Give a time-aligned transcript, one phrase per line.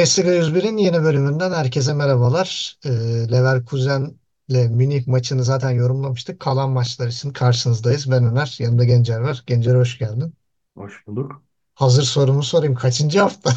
[0.00, 2.78] Bundesliga 101'in yeni bölümünden herkese merhabalar.
[2.84, 2.90] Ee,
[3.32, 6.40] Leverkusen'le Münih maçını zaten yorumlamıştık.
[6.40, 8.10] Kalan maçlar için karşınızdayız.
[8.10, 9.42] Ben Ömer, yanımda Gencer var.
[9.46, 10.34] Gencer hoş geldin.
[10.74, 11.42] Hoş bulduk.
[11.74, 12.74] Hazır sorumu sorayım.
[12.74, 13.50] Kaçıncı hafta?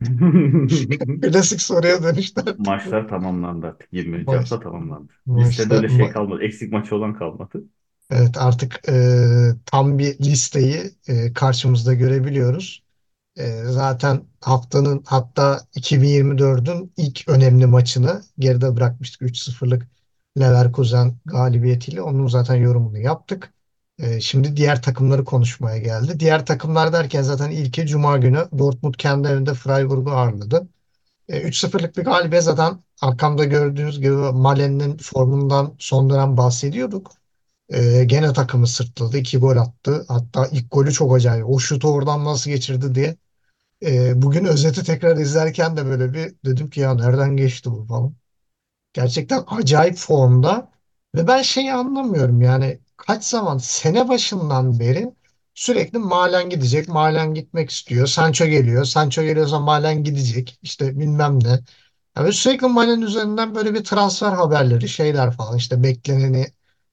[1.22, 2.58] Klasik soruya dönüştü artık.
[2.58, 3.92] Maçlar tamamlandı artık.
[3.92, 4.26] 20.
[4.26, 5.12] Maç, hafta tamamlandı.
[5.36, 6.42] Listede maçta, öyle şey ma- kalmadı.
[6.42, 7.64] Eksik maçı olan kalmadı.
[8.10, 8.94] evet artık e,
[9.66, 12.82] tam bir listeyi e, karşımızda görebiliyoruz.
[13.36, 19.22] E, zaten haftanın hatta 2024'ün ilk önemli maçını geride bırakmıştık.
[19.22, 19.86] 3-0'lık
[20.40, 22.02] Leverkusen galibiyetiyle.
[22.02, 23.54] Onun zaten yorumunu yaptık.
[23.98, 26.20] E, şimdi diğer takımları konuşmaya geldi.
[26.20, 30.68] Diğer takımlar derken zaten ilki Cuma günü Dortmund kendi evinde Freiburg'u ağırladı.
[31.28, 37.12] E, 3-0'lık bir galibiyet zaten arkamda gördüğünüz gibi Malen'in formundan son dönem bahsediyorduk.
[37.68, 39.18] E, gene takımı sırtladı.
[39.18, 40.04] iki gol attı.
[40.08, 41.48] Hatta ilk golü çok acayip.
[41.48, 43.16] O şutu oradan nasıl geçirdi diye
[43.82, 48.14] ee, bugün özeti tekrar izlerken de böyle bir dedim ki ya nereden geçti bu falan.
[48.92, 50.72] Gerçekten acayip formda
[51.14, 55.14] ve ben şeyi anlamıyorum yani kaç zaman sene başından beri
[55.54, 58.06] sürekli Malen gidecek, Malen gitmek istiyor.
[58.06, 61.60] Sancho geliyor, Sancho geliyorsa Malen gidecek işte bilmem ne.
[62.16, 66.46] Yani sürekli Malen üzerinden böyle bir transfer haberleri şeyler falan işte bekleneni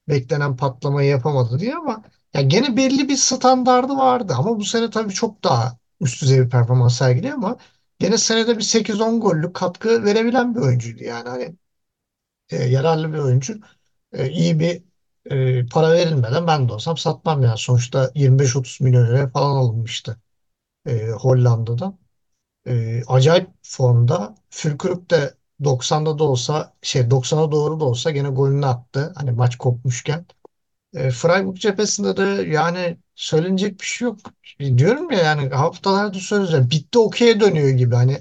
[0.08, 2.02] beklenen patlamayı yapamadı diye ama
[2.34, 6.50] ya gene belli bir standardı vardı ama bu sene tabii çok daha üst düzey bir
[6.50, 7.56] performans sergiliyor ama
[7.98, 11.56] gene senede bir 8-10 gollük katkı verebilen bir oyuncuydu yani hani
[12.50, 13.60] e, yararlı bir oyuncu.
[14.12, 14.82] E, iyi bir
[15.30, 17.58] e, para verilmeden ben de olsam satmam yani.
[17.58, 20.20] Sonuçta 25-30 milyon liraya falan alınmıştı
[20.86, 21.98] e, Hollanda'da.
[22.66, 24.34] E, acayip formda.
[24.50, 29.12] Fülkrug de 90'da da olsa şey 90'a doğru da olsa gene golünü attı.
[29.16, 30.26] Hani maç kopmuşken.
[30.94, 34.18] E, Freiburg cephesinde de yani söylenecek bir şey yok.
[34.60, 36.70] Diyorum ya yani haftalardır söylüyoruz.
[36.70, 37.94] Bitti okey'e dönüyor gibi.
[37.94, 38.18] Hani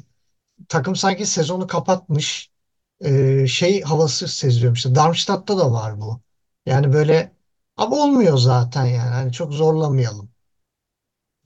[0.70, 2.52] takım sanki sezonu kapatmış
[3.02, 4.96] e, şey havası seziyorum işte.
[4.96, 6.22] Darmstadt'ta da var bu.
[6.66, 7.34] Yani böyle
[7.78, 9.10] ama olmuyor zaten yani.
[9.12, 10.32] Hani çok zorlamayalım.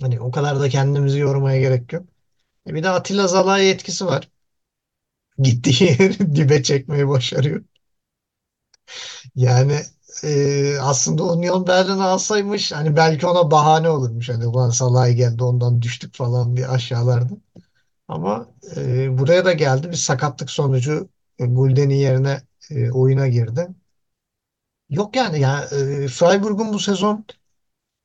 [0.02, 2.06] Hani o kadar da kendimizi yormaya gerek yok.
[2.68, 4.30] E bir de Atilla Zalai etkisi var.
[5.40, 7.64] Gittiği yeri dibe çekmeyi başarıyor.
[9.36, 9.82] Yani
[10.24, 14.30] e, aslında Union Berlin alsaymış hani belki ona bahane olurmuş.
[14.30, 17.34] Hani ulan Salah'a geldi ondan düştük falan diye aşağılarda.
[18.10, 19.90] Ama e, buraya da geldi.
[19.92, 22.42] Bir sakatlık sonucu e, Gulden'in yerine
[22.72, 23.68] e, oyuna girdi.
[24.90, 27.26] Yok yani ya e, Freiburg'un bu sezon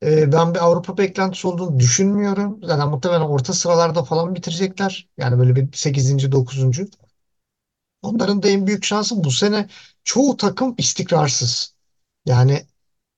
[0.04, 2.60] e, ben bir Avrupa beklentisi olduğunu düşünmüyorum.
[2.64, 5.08] Zaten muhtemelen orta sıralarda falan bitirecekler.
[5.18, 6.86] Yani böyle bir sekizinci dokuzuncu
[8.02, 9.68] Onların da en büyük şansı bu sene
[10.04, 11.71] çoğu takım istikrarsız.
[12.26, 12.66] Yani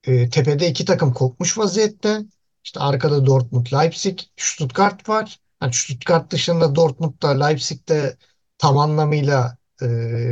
[0.03, 2.21] e, tepede iki takım kopmuş vaziyette.
[2.63, 5.39] İşte arkada Dortmund, Leipzig, Stuttgart var.
[5.61, 8.17] Yani Stuttgart dışında Dortmund'da, Leipzig'te
[8.57, 9.85] tam anlamıyla e,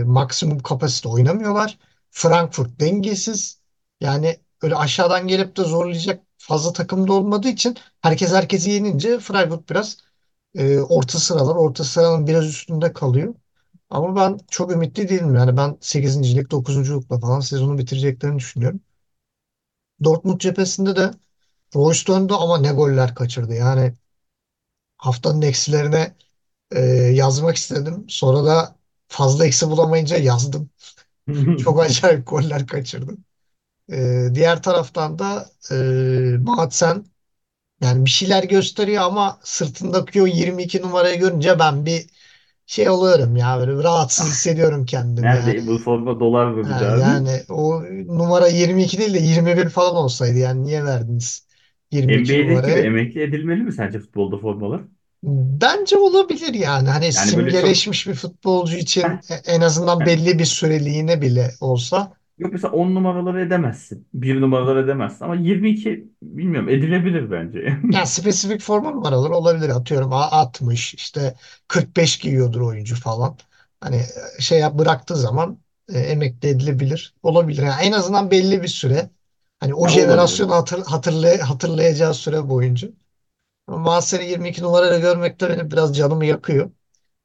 [0.06, 1.78] maksimum kapasite oynamıyorlar.
[2.12, 3.62] Frankfurt dengesiz.
[4.02, 9.70] Yani öyle aşağıdan gelip de zorlayacak fazla takım da olmadığı için herkes herkesi yenince Freiburg
[9.70, 9.98] biraz
[10.56, 13.36] e, orta sıralar, orta sıranın biraz üstünde kalıyor.
[13.94, 15.36] Ama ben çok ümitli değilim.
[15.36, 18.82] Yani ben sekizincilik, dokuzunculukla falan sezonu bitireceklerini düşünüyorum.
[20.04, 21.12] Dortmund cephesinde de
[21.76, 23.54] Royce döndü ama ne goller kaçırdı.
[23.54, 23.94] Yani
[24.98, 26.16] haftanın eksilerine
[26.72, 26.82] e,
[27.14, 28.06] yazmak istedim.
[28.10, 28.76] Sonra da
[29.08, 30.70] fazla eksi bulamayınca yazdım.
[31.58, 33.18] Çok acayip goller kaçırdı.
[33.94, 35.76] E, diğer taraftan da e,
[36.40, 37.06] Madsen
[37.82, 42.08] yani bir şeyler gösteriyor ama sırtındaki o 22 numarayı görünce ben bir
[42.66, 45.80] şey oluyorum ya böyle rahatsız hissediyorum kendimi Nerede bu yani.
[45.80, 47.10] forma dolar mı bir abi?
[47.10, 51.48] yani o numara 22 değil de 21 falan olsaydı yani niye verdiniz
[51.92, 52.80] 22 NBA'deki gibi numarayı?
[52.80, 54.82] emekli edilmeli mi sence futbolda formalar?
[55.24, 56.90] Bence olabilir yani.
[56.90, 61.52] Hani Yani böyle çok simgeleşmiş bir futbolcu için e- en azından belli bir süreliğine bile
[61.62, 64.08] olsa Yok mesela 10 numaraları edemezsin.
[64.14, 65.26] bir numaraları edemezsin.
[65.26, 67.78] Ama 22 bilmiyorum edilebilir bence.
[67.92, 69.70] yani spesifik forma numaraları olabilir.
[69.70, 71.36] Atıyorum A- 60 işte
[71.68, 73.38] 45 giyiyordur oyuncu falan.
[73.82, 73.96] Hani
[74.38, 75.60] e, şey yap bıraktığı zaman
[75.90, 77.16] e, emekli edilebilir.
[77.24, 77.64] Olabilir.
[77.64, 79.10] Yani en azından belli bir süre.
[79.60, 80.50] Hani o Ha, olabilir.
[80.50, 82.90] hatır, hatırlay hatırlayacağı süre boyunca.
[83.68, 86.72] Ama Mahsen'i 22 numarayla görmek de benim biraz canımı yakıyor.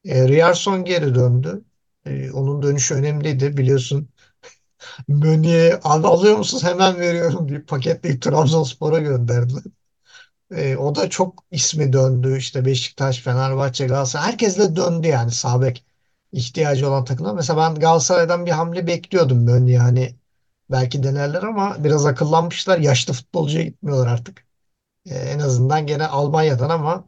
[0.05, 1.65] E, Ryerson geri döndü.
[2.05, 3.57] E, onun dönüşü önemliydi.
[3.57, 4.09] Biliyorsun
[5.07, 6.63] Meunier al alıyor musunuz?
[6.63, 9.63] Hemen veriyorum diye paketleyip Trabzonspor'a gönderdiler.
[10.51, 12.37] E, o da çok ismi döndü.
[12.37, 14.27] İşte Beşiktaş, Fenerbahçe, Galatasaray.
[14.27, 15.85] Herkesle döndü yani sağ bek
[16.31, 17.33] ihtiyacı olan takımlar.
[17.33, 19.79] Mesela ben Galatasaray'dan bir hamle bekliyordum Meunier.
[19.79, 20.15] Hani
[20.71, 22.79] belki denerler ama biraz akıllanmışlar.
[22.79, 24.45] Yaşlı futbolcuya gitmiyorlar artık.
[25.05, 27.05] E, en azından gene Almanya'dan ama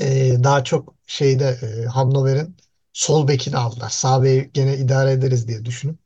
[0.00, 2.56] Ee, daha çok şeyde e, Hannover'in
[2.92, 3.88] sol bekini aldılar.
[3.90, 4.24] Sağ
[4.54, 5.98] gene idare ederiz diye düşünüp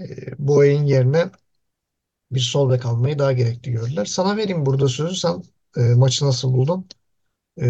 [0.00, 0.06] e,
[0.38, 1.30] Boey'in yerine
[2.30, 4.04] bir sol bek almayı daha gerekli gördüler.
[4.04, 5.16] Sana vereyim burada sözü.
[5.16, 5.42] Sen
[5.76, 6.88] e, maçı nasıl buldun?
[7.58, 7.64] E,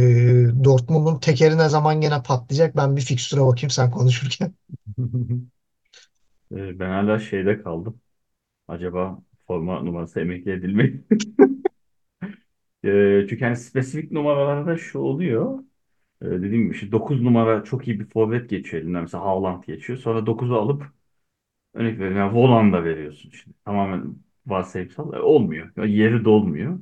[0.64, 2.76] Dortmund'un tekeri ne zaman gene patlayacak?
[2.76, 4.54] Ben bir fikstüre bakayım sen konuşurken.
[6.52, 8.00] Ee, Ben hala şeyde kaldım.
[8.68, 11.04] Acaba forma numarası emekli edilmeli.
[12.84, 15.58] Ee, Çünkü hani spesifik numaralarda şu oluyor.
[16.22, 19.02] Ee, Dediğim gibi işte 9 numara çok iyi bir forvet geçiyor elinden.
[19.02, 20.00] Mesela Haaland geçiyor.
[20.00, 20.84] Sonra dokuzu alıp
[21.76, 22.16] Örnek veriyorum.
[22.18, 23.56] Yani Volanda veriyorsun şimdi.
[23.64, 25.12] Tamamen varsayımsal.
[25.14, 25.72] E, olmuyor.
[25.76, 26.80] Yani yeri dolmuyor.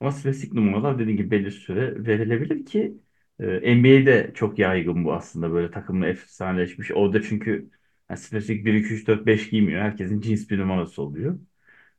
[0.00, 2.98] Ama spesifik numaralar dediğim gibi belli süre verilebilir ki
[3.40, 3.46] e,
[3.76, 6.90] NBA'de çok yaygın bu aslında böyle takımla efsaneleşmiş.
[6.92, 7.70] Orada çünkü
[8.10, 9.80] yani spesifik 1, 2, 3, 4, 5 giymiyor.
[9.82, 11.38] Herkesin cins bir numarası oluyor.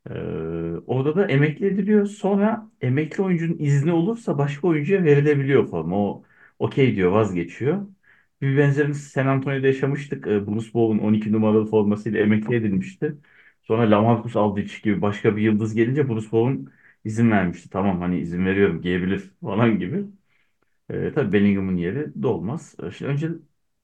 [0.09, 0.13] Ee,
[0.87, 2.05] orada da emekli ediliyor.
[2.07, 5.97] Sonra emekli oyuncunun izni olursa başka oyuncuya verilebiliyor forma.
[5.97, 6.23] O
[6.59, 7.87] okey diyor, vazgeçiyor.
[8.45, 10.27] Bir benzerini San Antonio'da yaşamıştık.
[10.27, 13.17] Ee, Bruce Bowen 12 numaralı formasıyla emekli edilmişti.
[13.63, 16.67] Sonra LaMarcus Aldridge gibi başka bir yıldız gelince Bruce Bowen
[17.05, 17.69] izin vermişti.
[17.69, 20.05] Tamam hani izin veriyorum giyebilir falan gibi.
[20.89, 22.75] Ee, tabii Bellingham'ın yeri dolmaz.
[22.83, 23.29] Ee, Şimdi önce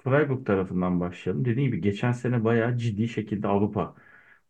[0.04, 1.46] Freiburg tarafından başlayalım.
[1.46, 3.96] Dediğim gibi geçen sene bayağı ciddi şekilde Avrupa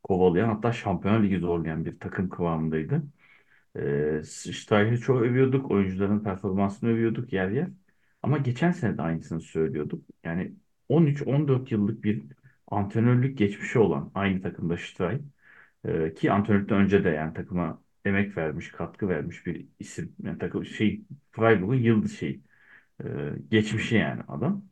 [0.03, 3.03] kovalayan hatta Şampiyonlar Ligi zorlayan bir takım kıvamındaydı.
[3.77, 5.71] Ee, Steicher'i çok övüyorduk.
[5.71, 7.67] Oyuncuların performansını övüyorduk yer yer.
[8.23, 10.05] Ama geçen sene de aynısını söylüyorduk.
[10.23, 10.55] Yani
[10.89, 12.23] 13-14 yıllık bir
[12.67, 15.19] antrenörlük geçmişi olan aynı takımda Steicher
[15.85, 20.15] ee, ki antrenörlükten önce de yani takıma emek vermiş, katkı vermiş bir isim.
[20.23, 22.41] Yani takım şey Freiburg'un yıldız şey
[23.03, 23.05] e,
[23.51, 24.65] geçmişi yani adam.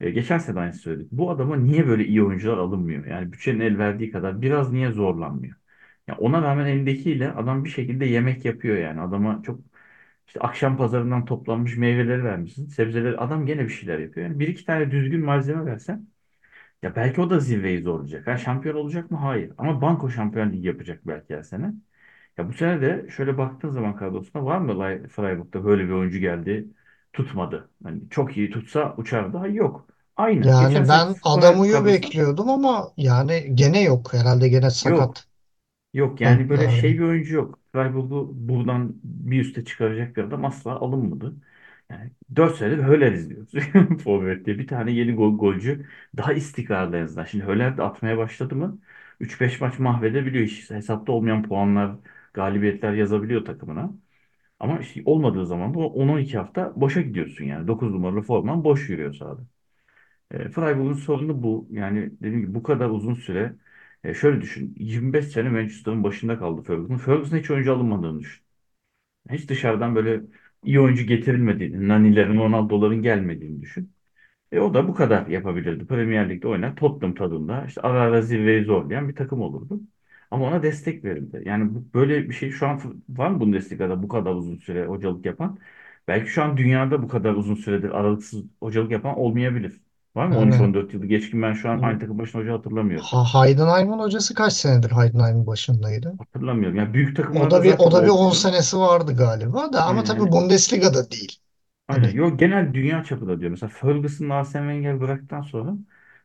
[0.00, 1.12] E, geçen sene de aynı söyledik.
[1.12, 3.06] Bu adama niye böyle iyi oyuncular alınmıyor?
[3.06, 5.56] Yani bütçenin el verdiği kadar biraz niye zorlanmıyor?
[6.08, 9.00] Ya ona rağmen elindekiyle adam bir şekilde yemek yapıyor yani.
[9.00, 9.60] Adama çok
[10.26, 12.66] işte akşam pazarından toplanmış meyveleri vermişsin.
[12.66, 14.26] Sebzeleri adam gene bir şeyler yapıyor.
[14.26, 16.06] Yani bir iki tane düzgün malzeme versen
[16.82, 18.26] ya belki o da zirveyi zorlayacak.
[18.26, 19.18] Ha, şampiyon olacak mı?
[19.18, 19.52] Hayır.
[19.58, 21.74] Ama banko şampiyon ligi yapacak belki her sene.
[22.38, 26.68] Ya bu sene de şöyle baktığın zaman kadrosuna var mı Freiburg'da böyle bir oyuncu geldi
[27.12, 27.70] tutmadı.
[27.84, 29.36] Hani çok iyi tutsa uçardı.
[29.38, 29.88] Hayır yok.
[30.16, 30.54] Aynı.
[30.54, 34.14] Geçen Yani sene ben Freiburg Adamu'yu bekliyordum ama yani gene yok.
[34.14, 35.10] Herhalde gene yok.
[35.10, 35.26] sakat.
[35.94, 37.60] Yok yani böyle şey bir oyuncu yok.
[37.76, 41.36] Freiburg'u buradan bir üste çıkaracak bir adam asla alınmadı.
[41.90, 43.52] Yani 4 senedir Höller izliyoruz.
[44.04, 45.86] Forvet diye bir tane yeni gol, golcü
[46.16, 47.24] daha istikrarlı en.
[47.24, 48.78] Şimdi Höller de atmaya başladı mı
[49.20, 50.44] 3-5 maç mahvedebiliyor.
[50.46, 51.96] Hiç hesapta olmayan puanlar,
[52.34, 53.90] galibiyetler yazabiliyor takımına.
[54.60, 57.68] Ama işte olmadığı zaman da 10-12 hafta boşa gidiyorsun yani.
[57.68, 59.42] 9 numaralı forman boş yürüyor sahada.
[60.30, 61.68] E, Freiburg'un sorunu bu.
[61.70, 63.56] Yani dediğim gibi bu kadar uzun süre
[64.10, 64.74] e, şöyle düşün.
[64.78, 66.96] 25 sene Manchester'ın başında kaldı Ferguson.
[66.98, 68.44] Ferguson'a hiç oyuncu alınmadığını düşün.
[69.30, 70.20] Hiç dışarıdan böyle
[70.64, 73.92] iyi oyuncu getirilmediğini, Nani'lerin, Ronaldo'ların gelmediğini düşün.
[74.52, 75.86] E o da bu kadar yapabilirdi.
[75.86, 76.76] Premier Lig'de oynar.
[76.76, 79.80] Tottenham tadında işte ara ara zirveyi zorlayan bir takım olurdu.
[80.30, 81.42] Ama ona destek verildi.
[81.46, 85.26] Yani bu, böyle bir şey şu an var mı Bundesliga'da bu kadar uzun süre hocalık
[85.26, 85.58] yapan?
[86.08, 89.80] Belki şu an dünyada bu kadar uzun süredir aralıksız hocalık yapan olmayabilir.
[90.16, 93.10] Var mı yani 13-14 yılı geçkin ben şu an aynı takım başına hoca hatırlamıyorum.
[93.10, 96.18] Ha- Heidenheim'in hocası kaç senedir Heidenheim'in başındaydı?
[96.18, 96.76] Hatırlamıyorum.
[96.78, 98.30] Yani büyük O da takımlarda bir o zaten da bir 10 olmuyor.
[98.30, 100.04] senesi vardı galiba da ama Aynen.
[100.04, 101.38] tabii Yani Bundesliga'da değil.
[101.88, 102.08] Aynen.
[102.08, 103.50] Hani Yok genel dünya çapında diyor.
[103.50, 105.74] Mesela Ferguson'la Arsene Wenger bıraktıktan sonra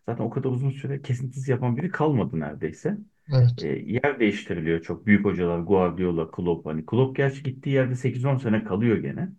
[0.06, 2.98] zaten o kadar uzun süre kesintisiz yapan biri kalmadı neredeyse.
[3.34, 3.58] evet.
[3.58, 6.65] E, yer değiştiriliyor çok büyük hocalar Guardiola, Klopp.
[6.65, 9.30] Hani Klopp gerçi gittiği yerde 8-10 sene kalıyor gene.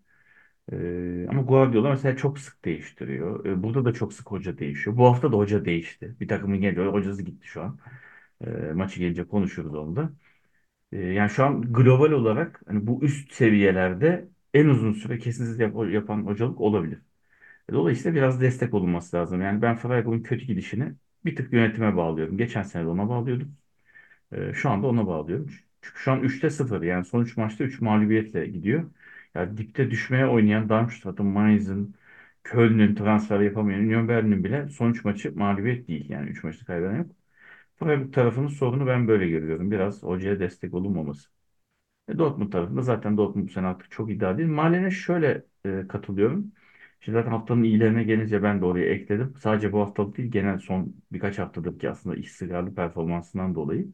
[0.73, 3.45] E, ama Guardiola mesela çok sık değiştiriyor.
[3.47, 4.97] E, burada da çok sık hoca değişiyor.
[4.97, 6.17] Bu hafta da hoca değişti.
[6.21, 6.93] Bir takımın geliyor.
[6.93, 7.79] Hocası gitti şu an.
[8.47, 10.13] E, maçı gelince konuşuruz onu da.
[10.93, 15.91] E, yani şu an global olarak hani bu üst seviyelerde en uzun süre kesintisiz yap-
[15.93, 16.99] yapan hocalık olabilir.
[17.73, 19.43] Dolayısıyla biraz destek olunması lazım.
[19.43, 22.39] Yani ben Freiburg'un kötü gidişini bir tık yönetime bağlıyorum.
[22.39, 23.57] Geçen sene de ona bağlıyordum.
[24.33, 25.47] Ee, şu anda ona bağlıyorum.
[25.83, 28.91] Çünkü şu an üçte sıfır yani son 3 maçta 3 mağlubiyetle gidiyor.
[29.35, 31.95] Yani dipte düşmeye oynayan Darmstadt'ın, Mainz'ın,
[32.45, 36.11] Köln'ün transfer yapamayan Union Berlin'in bile son 3 maçı mağlubiyet değil.
[36.11, 37.11] Yani 3 maçta kaybeden yok.
[37.77, 39.71] Freiburg tarafının sorunu ben böyle görüyorum.
[39.71, 41.31] Biraz hocaya destek olunmaması.
[42.09, 44.49] E, Dortmund tarafında zaten Dortmund bu sene artık çok iddia değil.
[44.49, 46.53] Malen'e şöyle e, katılıyorum.
[47.01, 49.35] Şimdi zaten haftanın iyilerine gelince ben de oraya ekledim.
[49.39, 53.93] Sadece bu haftalık değil genel son birkaç haftadır ki aslında istikrarlı performansından dolayı.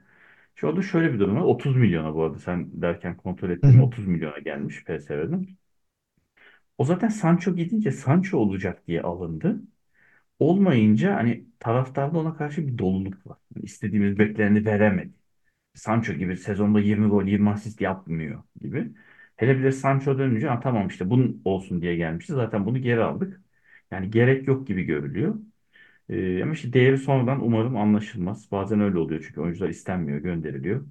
[0.58, 1.40] Şu anda şöyle bir durum var.
[1.42, 3.70] 30 milyona bu arada sen derken kontrol Hı ettim.
[3.70, 3.82] hı.
[3.82, 5.46] 30 milyona gelmiş PSV'den.
[6.78, 9.60] O zaten Sancho gidince Sancho olacak diye alındı.
[10.38, 13.38] Olmayınca hani taraftarda ona karşı bir doluluk var.
[13.56, 15.14] Yani istediğimiz bekleneni veremedi.
[15.74, 18.92] Sancho gibi sezonda 20 gol 20 asist yapmıyor gibi.
[19.36, 22.32] Hele bir de Sancho dönünce ha, tamam işte bunun olsun diye gelmişti.
[22.34, 23.42] Zaten bunu geri aldık.
[23.90, 25.36] Yani gerek yok gibi görülüyor.
[26.08, 28.50] Ee, ama işte değeri sonradan umarım anlaşılmaz.
[28.52, 30.86] Bazen öyle oluyor çünkü oyuncular istenmiyor, gönderiliyor.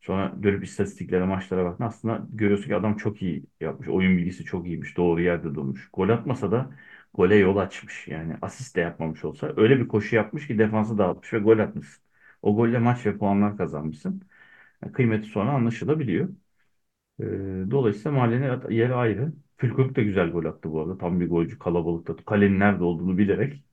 [0.00, 1.84] Sonra dönüp istatistiklere, maçlara bakın.
[1.84, 3.88] Aslında görüyorsun ki adam çok iyi yapmış.
[3.88, 4.96] Oyun bilgisi çok iyiymiş.
[4.96, 5.88] Doğru yerde durmuş.
[5.92, 6.70] Gol atmasa da
[7.14, 8.08] gole yol açmış.
[8.08, 9.52] Yani asist de yapmamış olsa.
[9.56, 12.04] Öyle bir koşu yapmış ki defansı dağıtmış ve gol atmışsın.
[12.42, 14.22] O golle maç ve puanlar kazanmışsın.
[14.82, 16.28] Yani kıymeti sonra anlaşılabiliyor.
[17.20, 17.24] Ee,
[17.70, 19.32] dolayısıyla mahallenin yeri ayrı.
[19.56, 20.98] Fülkürk de güzel gol attı bu arada.
[20.98, 22.16] Tam bir golcü kalabalıkta.
[22.16, 23.64] Kalenin nerede olduğunu bilerek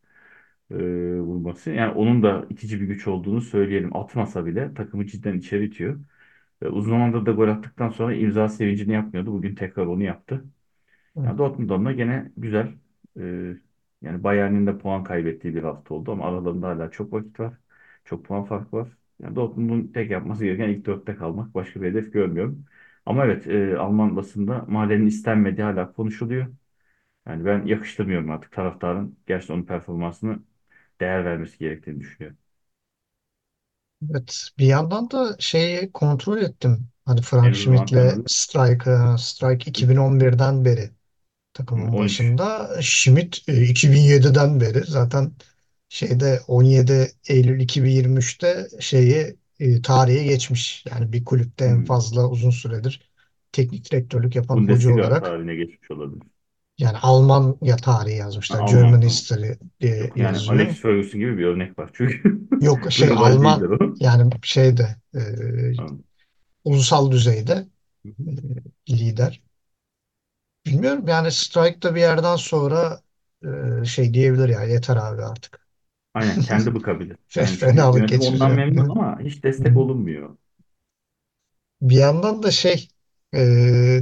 [0.71, 0.75] e,
[1.19, 1.71] vurması.
[1.71, 3.95] Yani onun da itici bir güç olduğunu söyleyelim.
[3.97, 5.99] Atmasa bile takımı cidden içeri itiyor.
[6.61, 9.33] E, uzun zamandır da gol attıktan sonra imza sevincini yapmıyordu.
[9.33, 10.45] Bugün tekrar onu yaptı.
[11.15, 12.73] Yani Dortmund'dan da gene güzel.
[13.19, 13.21] e,
[14.01, 17.53] yani Bayern'in de puan kaybettiği bir hafta oldu ama aralarında hala çok vakit var.
[18.05, 18.89] Çok puan farkı var.
[19.19, 21.53] Yani Dortmund'un tek yapması gereken ilk dörtte kalmak.
[21.55, 22.65] Başka bir hedef görmüyorum.
[23.05, 26.47] Ama evet e, Alman basında Mahallenin istenmediği hala konuşuluyor.
[27.27, 30.39] Yani ben yakıştırmıyorum artık taraftarın gerçekten onun performansını
[31.03, 32.37] değer vermesi gerektiğini düşünüyorum.
[34.11, 36.87] Evet, bir yandan da şeyi kontrol ettim.
[37.05, 37.95] Hani Frank Henry Schmidt'le
[38.27, 40.91] Strike, e, Strike 2011'den beri
[41.53, 41.99] takımın 13.
[41.99, 42.77] başında.
[42.81, 45.33] Schmidt e, 2007'den beri zaten
[45.89, 50.85] şeyde 17 Eylül 2023'te şeyi e, tarihe geçmiş.
[50.91, 51.85] Yani bir kulüpte en Hmm.
[51.85, 53.11] fazla uzun süredir
[53.51, 56.27] teknik direktörlük yapan hoca Bundesliga olarak tarihine geçmiş olabilir.
[56.77, 58.59] Yani Almanya tarihi Ha, yazmışlar.
[58.59, 59.01] Alman German.
[59.01, 60.47] History diye Yok yani yazıyor.
[60.49, 65.19] Alex Ferguson gibi bir örnek var çünkü Yok şey Alman yani şeyde e,
[66.63, 67.67] ulusal düzeyde
[68.05, 68.11] e,
[68.89, 69.41] lider.
[70.65, 73.01] Bilmiyorum yani Strike'da bir yerden sonra
[73.81, 75.67] e, şey diyebilir ya yeter abi artık.
[76.13, 77.17] Aynen kendi bıkabilir.
[77.35, 78.55] Yani Fenalık yönetim ondan geçireceğim.
[78.55, 80.37] memnun ama hiç destek olunmuyor.
[81.81, 82.87] Bir yandan da şey
[83.33, 83.39] e,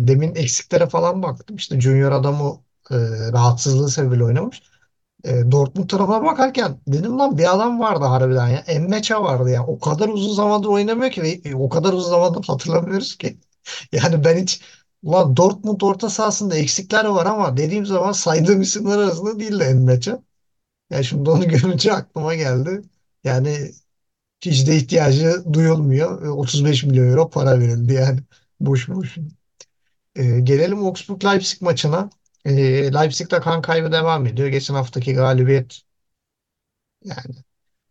[0.08, 1.56] demin eksiklere falan baktım.
[1.56, 2.60] İşte Junior adamı
[2.92, 2.96] e,
[3.34, 4.62] rahatsızlığı sebebiyle oynamış.
[5.24, 8.60] E, Dortmund tarafına bakarken dedim lan bir adam vardı harbiden ya.
[8.60, 9.66] Emmeça vardı ya.
[9.68, 13.40] O kadar uzun zamandır oynamıyor ki ve e, o kadar uzun zamandır hatırlamıyoruz ki.
[13.92, 14.62] Yani ben hiç
[15.04, 20.24] ulan Dortmund orta sahasında eksikler var ama dediğim zaman saydığım isimler arasında değil de Emmeça.
[20.92, 22.82] Yani şimdi onu görünce aklıma geldi.
[23.24, 23.72] Yani
[24.46, 26.26] hiç de ihtiyacı duyulmuyor.
[26.26, 28.20] E, 35 milyon euro para verildi yani.
[28.62, 29.18] Boş boş.
[30.16, 32.10] E, gelelim Augsburg-Leipzig maçına.
[32.46, 32.54] E,
[32.94, 34.48] Leipzig'te kan kaybı devam ediyor.
[34.48, 35.82] Geçen haftaki galibiyet
[37.04, 37.36] yani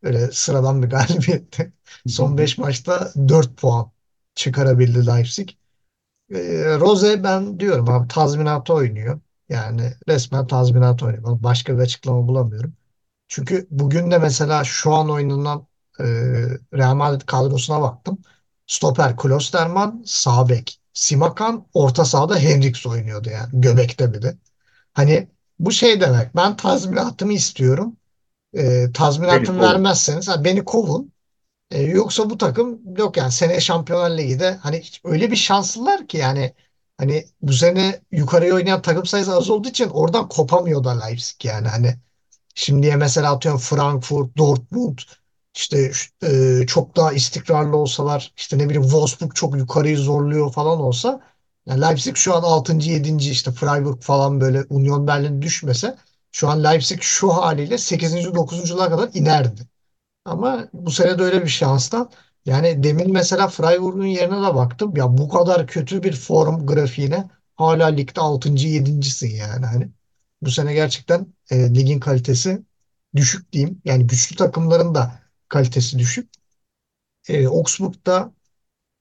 [0.02, 1.72] öyle sıradan bir galibiyetti.
[2.06, 3.92] Son 5 maçta 4 puan
[4.34, 5.50] çıkarabildi Leipzig.
[6.30, 6.38] E,
[6.80, 9.20] Rose ben diyorum abi tazminatı oynuyor.
[9.48, 11.42] Yani resmen tazminat oynuyor.
[11.44, 12.74] Başka bir açıklama bulamıyorum.
[13.28, 15.66] Çünkü bugün de mesela şu an oynanan
[16.00, 16.04] e,
[16.74, 18.18] Real Madrid kadrosuna baktım.
[18.70, 23.48] Stoper Klosterman, sağ bek Simakan, orta sahada Hendrix oynuyordu yani.
[23.52, 24.36] Göbekte bir de.
[24.94, 26.36] Hani bu şey demek.
[26.36, 27.96] Ben tazminatımı istiyorum.
[28.54, 31.12] E, tazminatımı vermezseniz ha, beni kovun.
[31.70, 36.54] E, yoksa bu takım yok yani seneye Şampiyonlar Ligi'de hani öyle bir şanslılar ki yani
[36.98, 41.68] hani bu sene yukarıya oynayan takım sayısı az olduğu için oradan kopamıyor da Leipzig yani
[41.68, 41.96] hani
[42.54, 44.98] Şimdiye mesela atıyorum Frankfurt, Dortmund
[45.54, 45.92] işte
[46.22, 51.20] e, çok daha istikrarlı olsalar işte ne bileyim Wolfsburg çok yukarıyı zorluyor falan olsa
[51.66, 55.96] yani Leipzig şu an altıncı, yedinci işte Freiburg falan böyle Union Berlin düşmese
[56.32, 59.62] şu an Leipzig şu haliyle sekizinci, 9'unculara kadar inerdi.
[60.24, 62.10] Ama bu sene de öyle bir şanstan.
[62.46, 64.96] Yani demin mesela Freiburg'un yerine de baktım.
[64.96, 68.68] Ya bu kadar kötü bir form grafiğine hala ligde 6.
[68.68, 69.66] 7.sin yani.
[69.66, 69.88] Hani
[70.42, 72.62] bu sene gerçekten e, ligin kalitesi
[73.16, 73.82] düşük diyeyim.
[73.84, 76.30] Yani güçlü takımların da kalitesi düşük.
[77.28, 78.32] E, Augsburg'da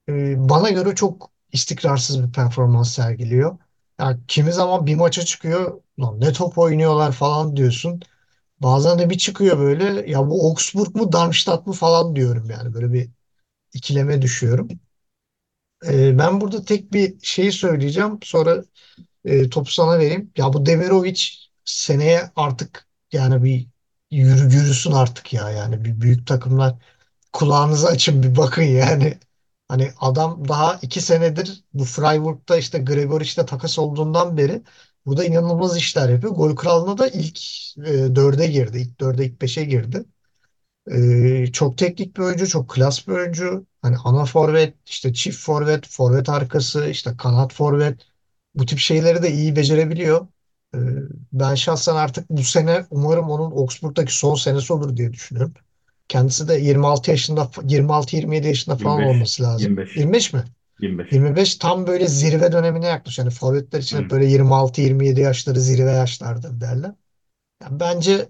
[0.08, 3.58] e, bana göre çok istikrarsız bir performans sergiliyor.
[4.00, 5.82] Ya kimi zaman bir maça çıkıyor.
[6.00, 8.00] Lan ne top oynuyorlar falan diyorsun.
[8.60, 12.92] Bazen de bir çıkıyor böyle ya bu Augsburg mu Darmstadt mı falan diyorum yani böyle
[12.92, 13.10] bir
[13.74, 14.68] ikileme düşüyorum.
[15.86, 18.64] Ee, ben burada tek bir şeyi söyleyeceğim sonra
[19.26, 20.32] e, topu sana vereyim.
[20.38, 21.22] Ya bu Demirovic
[21.66, 23.68] seneye artık yani bir
[24.10, 26.74] yürü, yürüsün artık ya yani bir büyük takımlar
[27.32, 29.18] kulağınızı açın bir bakın yani.
[29.68, 34.62] Hani adam daha iki senedir bu Freiburg'da işte Gregoric'le takas olduğundan beri
[35.06, 36.34] burada inanılmaz işler yapıyor.
[36.34, 37.38] Gol kralına da ilk
[37.78, 38.78] e, dörde girdi.
[38.78, 40.04] İlk dörde ilk beşe girdi.
[40.90, 43.66] E, çok teknik bir oyuncu, çok klas bir oyuncu.
[43.82, 48.00] Hani ana forvet, işte çift forvet, forvet arkası, işte kanat forvet.
[48.54, 50.26] Bu tip şeyleri de iyi becerebiliyor.
[50.74, 50.78] E,
[51.32, 55.54] ben şahsen artık bu sene umarım onun Augsburg'daki son senesi olur diye düşünüyorum.
[56.08, 59.10] Kendisi de 26 yaşında, 26-27 yaşında falan 25.
[59.10, 59.70] olması lazım.
[59.70, 59.96] 25.
[59.96, 60.44] 25 mi?
[60.80, 61.12] 25.
[61.12, 63.26] 25 tam böyle zirve dönemine yaklaşıyor.
[63.26, 64.10] Yani forvetler için Aynen.
[64.10, 66.92] böyle 26-27 yaşları zirve yaşlardır derler.
[67.62, 68.28] Yani bence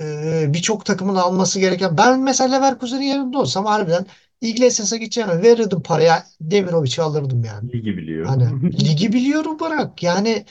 [0.00, 4.06] e, birçok takımın alması gereken ben mesela Leverkusen'in yerinde olsam harbiden
[4.40, 7.70] Iglesias'a gideceğime verirdim paraya Demiroviç'i alırdım yani.
[7.74, 8.26] Ligi biliyor.
[8.26, 10.02] Hani ligi biliyorum bırak.
[10.02, 10.44] Yani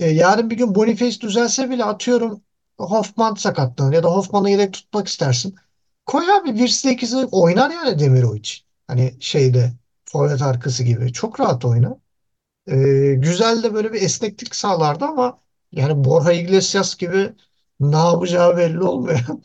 [0.00, 2.42] e, yarın bir gün Boniface düzelse bile atıyorum
[2.78, 5.56] Hoffman sakatlanır ya da Hoffman'ı yedek tutmak istersin.
[6.06, 8.50] Koy abi bir ikisi oynar yani Demirovic.
[8.88, 9.72] Hani şeyde
[10.06, 11.12] forvet arkası gibi.
[11.12, 11.94] Çok rahat oynar.
[12.66, 12.76] E,
[13.14, 15.40] güzel de böyle bir esneklik sağlardı ama
[15.72, 17.32] yani Borja Iglesias gibi
[17.80, 19.42] ne yapacağı belli olmayan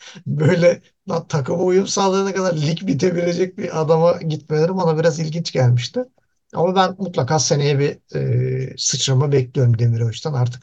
[0.26, 6.04] böyle lan takıma uyum sağlayana kadar lig bitebilecek bir adama gitmeleri bana biraz ilginç gelmişti.
[6.54, 10.32] Ama ben mutlaka seneye bir e, sıçrama bekliyorum Demiroviç'ten.
[10.32, 10.62] Artık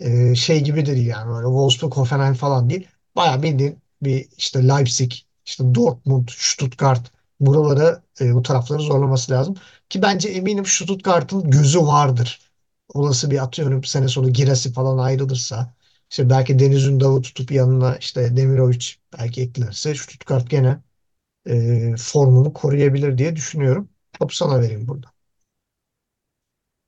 [0.00, 2.88] e, şey gibi değil yani böyle Wolfsburg, Hoffenheim falan değil.
[3.16, 5.12] Bayağı bildiğin bir işte Leipzig,
[5.46, 9.54] işte Dortmund, Stuttgart buraları e, bu tarafları zorlaması lazım.
[9.88, 12.40] Ki bence eminim Stuttgart'ın gözü vardır.
[12.94, 15.74] Olası bir atıyorum sene sonu Girasi falan ayrılırsa
[16.10, 18.86] işte belki Deniz Ündalı tutup yanına işte Demirovic
[19.18, 20.78] belki eklerse Stuttgart gene
[21.46, 23.90] e, formunu koruyabilir diye düşünüyorum.
[24.20, 25.13] Topu sana vereyim burada.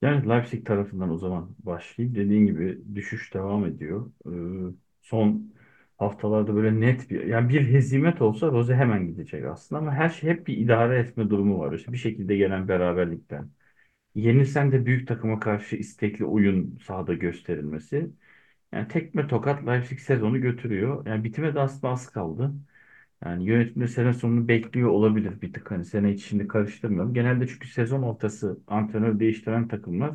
[0.07, 2.15] Yani Leipzig tarafından o zaman başlayayım.
[2.17, 4.11] Dediğin gibi düşüş devam ediyor.
[4.73, 5.53] Ee, son
[5.99, 10.31] haftalarda böyle net bir yani bir hezimet olsa Rose hemen gidecek aslında ama her şey
[10.31, 11.73] hep bir idare etme durumu var.
[11.73, 13.51] İşte bir şekilde gelen beraberlikten.
[14.15, 18.11] Yenilsen de büyük takıma karşı istekli oyun sahada gösterilmesi.
[18.73, 21.07] Yani tekme tokat Leipzig sezonu götürüyor.
[21.07, 22.53] Yani bitime de aslında az kaldı.
[23.27, 25.71] Yani yönetimde sene sonunu bekliyor olabilir bir tık.
[25.71, 27.15] Hani sene içinde karıştırmıyorum.
[27.15, 30.15] Genelde çünkü sezon ortası antrenör değiştiren takımlar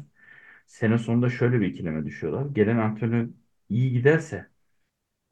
[0.67, 2.47] sene sonunda şöyle bir ikileme düşüyorlar.
[2.55, 3.29] Gelen antrenör
[3.69, 4.49] iyi giderse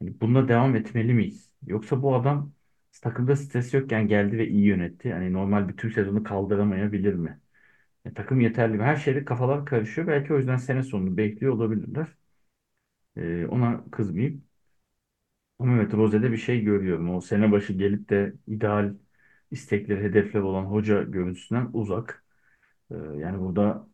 [0.00, 1.54] hani bununla devam etmeli miyiz?
[1.66, 2.52] Yoksa bu adam
[3.02, 5.12] takımda stres yokken geldi ve iyi yönetti.
[5.12, 7.40] Hani normal Türk sezonu kaldıramayabilir mi?
[8.04, 8.84] E, takım yeterli mi?
[8.84, 10.06] Her şeyde kafalar karışıyor.
[10.08, 12.08] Belki o yüzden sene sonunu bekliyor olabilirler.
[13.16, 14.44] E, ona kızmayayım.
[15.60, 17.14] Ama evet Rose'de bir şey görüyorum.
[17.16, 18.94] O sene başı gelip de ideal
[19.50, 22.24] istekleri, hedefleri olan hoca görüntüsünden uzak.
[22.92, 23.88] Ee, yani burada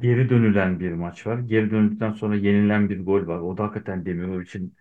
[0.00, 1.38] geri dönülen bir maç var.
[1.38, 3.38] Geri döndükten sonra yenilen bir gol var.
[3.40, 4.76] O da hakikaten Demirovic'in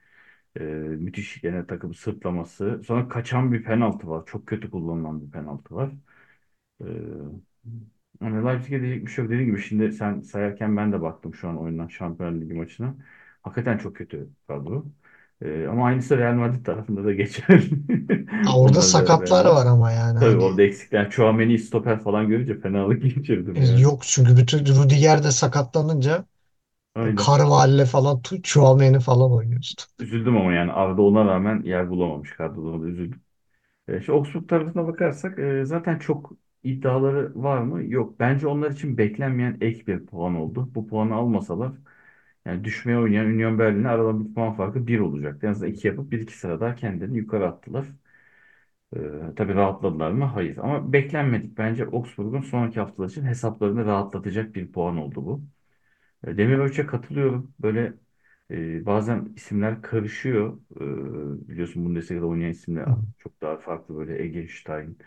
[0.60, 2.82] e, müthiş gene takımı sırtlaması.
[2.88, 4.24] Sonra kaçan bir penaltı var.
[4.28, 5.92] Çok kötü kullanılan bir penaltı var.
[6.82, 6.86] Ee,
[8.22, 9.32] yani Leipzig'e diyecek bir şey yok.
[9.34, 12.96] Dediğim gibi şimdi sen sayarken ben de baktım şu an oynanan Şampiyonlar Ligi maçına.
[13.42, 14.86] Hakikaten çok kötü kadro.
[15.42, 17.64] Ee, ama aynısı Real Madrid tarafında da geçer.
[18.56, 21.10] Orada sakatlar var ama yani Tabii hani orada eksikler.
[21.12, 23.82] Chouameni stoper falan görünce fenalık geçirdim e, yani.
[23.82, 26.26] yok çünkü bütün Rudiger de sakatlanınca
[26.96, 27.28] Aynen.
[27.28, 29.78] Carvalho falan Tchouaméni falan oynuyorsun.
[30.00, 33.22] Üzüldüm ama yani Arda ona rağmen yer bulamamış kadroda da üzüldüm.
[33.88, 37.84] E, şu Augsburg tarafına bakarsak e, zaten çok iddiaları var mı?
[37.86, 38.20] Yok.
[38.22, 40.72] Bence onlar için beklenmeyen ek bir puan oldu.
[40.76, 41.74] Bu puanı almasalar
[42.46, 45.46] yani düşmeye oynayan Union Berlin'e aralarında bir puan farkı bir olacaktı.
[45.48, 47.86] En azından iki yapıp bir iki sıra daha kendilerini yukarı attılar.
[48.96, 49.00] E,
[49.36, 50.26] tabii rahatladılar mı?
[50.26, 50.58] Hayır.
[50.58, 51.58] Ama beklenmedik.
[51.58, 55.44] Bence Augsburg'un sonraki haftalar için hesaplarını rahatlatacak bir puan oldu bu.
[56.28, 57.56] E, Demiröç'e katılıyorum.
[57.60, 57.94] Böyle
[58.52, 60.60] e, bazen isimler karışıyor.
[61.46, 62.88] E, biliyorsun Bundesliga'da oynayan isimler
[63.20, 64.98] çok daha farklı böyle Eggestein,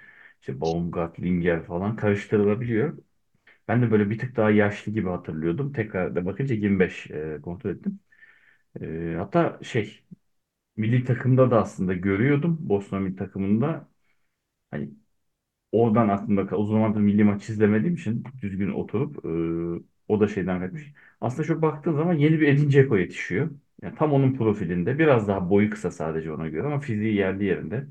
[0.41, 2.99] işte Baumgart, Linger falan karıştırılabiliyor.
[3.69, 5.73] Ben de böyle bir tık daha yaşlı gibi hatırlıyordum.
[5.73, 8.01] Tekrar da bakınca 25 e, kontrol ettim.
[8.81, 10.05] E, hatta şey
[10.77, 12.59] milli takımda da aslında görüyordum.
[12.61, 13.89] Bosna milli takımında.
[14.71, 14.91] Hani
[15.73, 16.57] Oradan aklımda kal.
[16.59, 20.93] O zaman milli maç izlemediğim için düzgün oturup e, o da şeyden kaçmış.
[21.21, 23.51] Aslında şu baktığın zaman yeni bir Edin Dzeko yetişiyor.
[23.83, 24.99] Yani tam onun profilinde.
[24.99, 27.87] Biraz daha boyu kısa sadece ona göre ama fiziği yerli yerinde.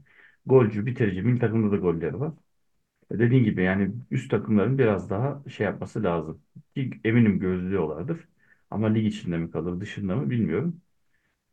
[0.45, 1.21] Golcü, bitirici.
[1.21, 2.33] Milli takımda da golleri var.
[3.12, 6.41] E, Dediğin gibi yani üst takımların biraz daha şey yapması lazım.
[6.76, 8.28] Ki eminim gözlüyorlardır.
[8.72, 10.82] Ama lig içinde mi kalır, dışında mı bilmiyorum.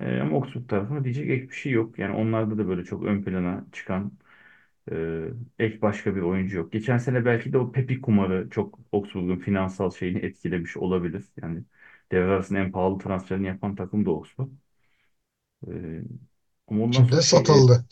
[0.01, 1.99] E, ama Oxford tarafına diyecek ek bir şey yok.
[1.99, 4.13] Yani onlarda da böyle çok ön plana çıkan
[4.93, 6.73] ee, ek başka bir oyuncu yok.
[6.73, 11.25] Geçen sene belki de o Pepi kumarı çok Augsburg'un finansal şeyini etkilemiş olabilir.
[11.43, 11.65] Yani
[12.13, 14.51] devre arasında en pahalı transferini yapan takım da Augsburg.
[15.69, 16.03] Ee,
[16.69, 17.87] ama ondan Şimdi sonra şey e, satıldı.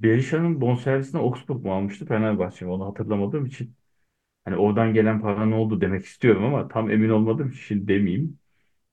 [0.00, 2.70] Berisha'nın bonservisini Augsburg mu almıştı Fenerbahçe mi?
[2.72, 3.76] Onu hatırlamadığım için.
[4.44, 8.38] Hani oradan gelen para ne oldu demek istiyorum ama tam emin olmadığım için şimdi demeyeyim.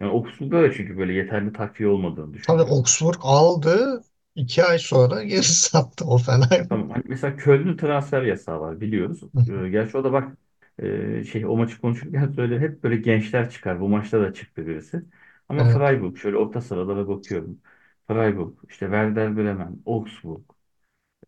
[0.01, 2.71] Yani Augsburg'da da çünkü böyle yeterli takviye olmadığını Tabii düşünüyorum.
[2.71, 4.03] Augsburg aldı.
[4.35, 6.69] iki ay sonra geri sattı o Hoffenheim.
[6.69, 6.89] Tamam.
[6.89, 9.21] Hani mesela Köln'ün transfer yasağı var biliyoruz.
[9.47, 10.37] Ee, gerçi o da bak
[10.79, 13.79] e, şey o maçı konuşurken söyle hep böyle gençler çıkar.
[13.81, 15.03] Bu maçta da çıktı birisi.
[15.49, 15.67] Ama Evet.
[15.67, 17.61] Freiburg şöyle orta sıralara bakıyorum.
[18.07, 20.41] Freiburg, işte Werder Bremen, Augsburg,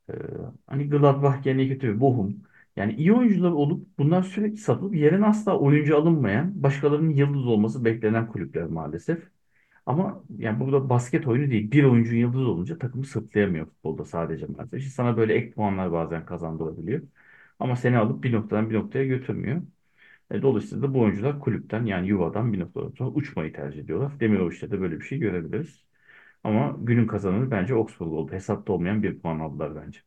[0.10, 0.14] e,
[0.68, 2.44] hani Gladbach gene kötü, Bochum.
[2.76, 8.28] Yani iyi oyuncular olup bunlar sürekli satılıp yerine asla oyuncu alınmayan, başkalarının yıldız olması beklenen
[8.28, 9.24] kulüpler maalesef.
[9.86, 11.72] Ama yani burada basket oyunu değil.
[11.72, 14.80] Bir oyuncunun yıldız olunca takımı sırtlayamıyor futbolda sadece maalesef.
[14.80, 17.02] İşte sana böyle ek puanlar bazen kazandırabiliyor.
[17.60, 19.62] Ama seni alıp bir noktadan bir noktaya götürmüyor.
[20.32, 24.20] E, dolayısıyla da bu oyuncular kulüpten yani yuvadan bir noktadan sonra uçmayı tercih ediyorlar.
[24.20, 25.86] Demirovic'te de böyle bir şey görebiliriz.
[26.44, 28.32] Ama günün kazananı bence Oxford oldu.
[28.32, 30.00] Hesapta olmayan bir puan aldılar bence.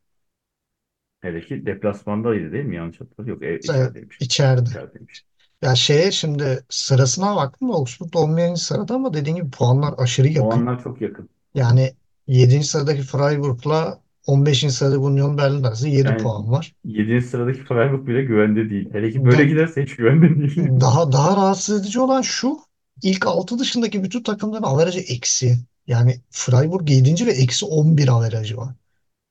[1.20, 2.76] Hele ki deplasmandaydı değil mi?
[2.76, 3.42] Yanlış hatırlıyorum.
[3.42, 4.18] Yok, ev, E, içerideymiş.
[4.20, 4.70] içeride.
[4.70, 5.24] İçerideymiş.
[5.62, 8.60] Ya şeye şimdi sırasına baktım da Oxford 11.
[8.60, 10.64] sırada ama dediğin gibi puanlar aşırı yakın.
[10.64, 11.28] Puanlar çok yakın.
[11.54, 14.74] Yani yedinci sıradaki Freiburg'la 15.
[14.74, 16.74] sıradaki Union Berlin arasında 7 Yani puan var.
[16.84, 17.26] 7.
[17.26, 18.92] sıradaki Freiburg bile güvende değil.
[18.92, 20.72] Hele ki böyle Da, giderse hiç güvende değil.
[20.80, 22.58] daha daha rahatsız edici olan şu
[23.02, 25.58] ilk 6 dışındaki bütün takımların averajı eksi.
[25.86, 27.26] Yani Freiburg 7.
[27.26, 28.74] ve eksi 11 averajı var.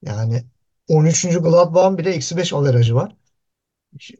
[0.04, 0.46] Yani
[0.88, 1.40] 13.
[1.40, 3.16] Gladbach'ın bile eksi 5 averajı var.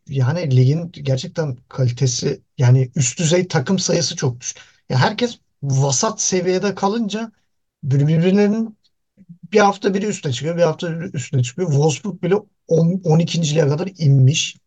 [0.08, 4.58] Yani ligin gerçekten kalitesi yani üst düzey takım sayısı çok düşük.
[4.90, 7.32] Ya herkes vasat seviyede kalınca
[7.84, 8.78] birbirlerinin
[9.54, 11.70] bir hafta biri üstüne çıkıyor, bir hafta biri üstüne çıkıyor.
[11.72, 12.36] Wolfsburg bile
[12.68, 14.58] 10, 12.liğe kadar inmiş.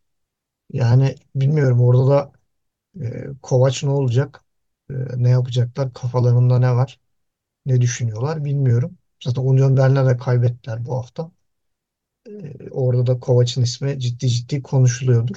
[0.73, 2.33] Yani bilmiyorum orada da
[3.07, 4.45] e, Kovac ne olacak?
[4.91, 5.93] E, ne yapacaklar?
[5.95, 7.01] Kafalarında ne var?
[7.67, 8.99] Ne düşünüyorlar bilmiyorum.
[9.25, 11.31] Zaten Union Berlin'e de kaybettiler bu hafta.
[12.29, 15.37] E, orada da Kovac'ın ismi ciddi ciddi konuşuluyordur.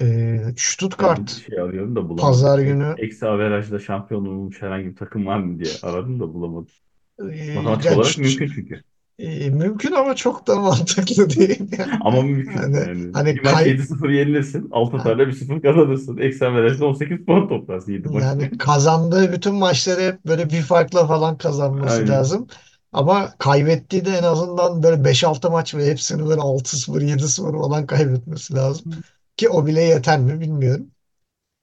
[0.00, 0.54] E,
[0.98, 2.60] Ben bir Stuttgart şey arıyorum da pazar bulamadım.
[2.64, 6.72] Ek- günü Eksi averajla şampiyon olmuş herhangi bir takım var mı diye aradım da bulamadım.
[7.18, 8.82] e, Matematik ya, olarak mümkün çünkü.
[9.18, 11.78] E, mümkün ama çok da mantıklı değil.
[11.78, 12.58] Yani, Ama mümkün.
[12.58, 14.68] hani, Yani hani bir maç kay, 7-0 yenilirsin.
[14.70, 16.18] Altı tane bir sıfır kazanırsın.
[16.18, 18.38] Eksi averajla 18 puan toplarsın 7 maçta.
[18.38, 22.08] Yani kazandığı bütün maçları hep böyle bir farkla falan kazanması Aynen.
[22.08, 22.46] lazım.
[22.92, 27.28] Ama kaybettiği de en azından böyle beş altı maç ve hepsini böyle altı sıfır yedi
[27.28, 28.92] sıfır falan kaybetmesi lazım.
[29.36, 30.90] Ki o bile yeter mi bilmiyorum.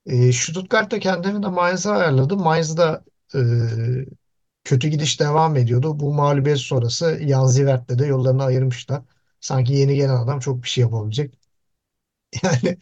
[0.06, 2.38] E, Stuttgart da kendini de Mainz'a ayarladı.
[2.38, 3.04] Mainz da
[3.36, 3.39] e,
[4.65, 6.01] kötü gidiş devam ediyordu.
[6.01, 9.04] Bu mağlubiyet sonrası Jan Zivert'le de yollarını ayırmışlar.
[9.41, 11.39] Sanki yeni gelen adam çok bir şey yapabilecek.
[12.43, 12.78] Yani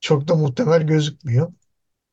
[0.00, 1.52] çok da muhtemel gözükmüyor.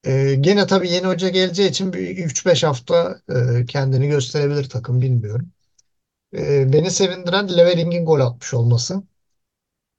[0.06, 3.21] Ee, gene tabii yeni hoca geleceği için bir 3-5 hafta
[3.62, 5.52] e, kendini gösterebilir takım bilmiyorum.
[6.36, 9.04] Ee, beni sevindiren Levering'in gol atmış olması.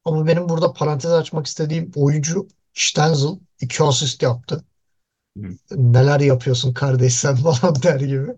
[0.04, 3.28] Ama benim burada parantez açmak istediğim oyuncu Stenzel
[3.60, 4.64] 2 asist yaptı.
[5.38, 5.48] Hı.
[5.72, 8.28] Neler yapıyorsun kardeş sen falan der gibi.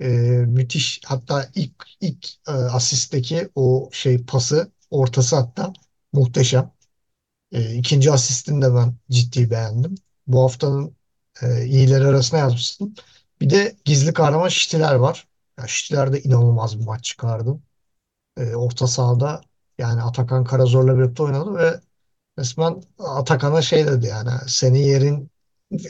[0.00, 0.06] Ee,
[0.46, 1.00] müthiş.
[1.06, 5.72] Hatta ilk ilk e, asistteki o şey pası ortası hatta
[6.12, 6.72] muhteşem.
[7.52, 9.94] E, ikinci asistini de ben ciddi beğendim.
[10.26, 10.96] Bu haftanın
[11.42, 12.94] e, iyileri arasına yazmıştım.
[13.40, 15.28] Bir de gizli kahraman Şitiler var.
[15.58, 17.60] Ya Şitiler de inanılmaz bir maç çıkardı.
[18.38, 19.40] E, orta sahada
[19.78, 21.80] yani Atakan Karazor'la birlikte oynadı ve
[22.38, 25.30] resmen Atakan'a şey dedi yani senin yerin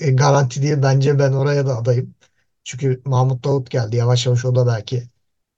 [0.01, 2.15] e, garanti değil bence ben oraya da adayım.
[2.66, 3.96] Çünkü Mahmut Davut geldi.
[3.96, 5.09] Yavaş yavaş o da belki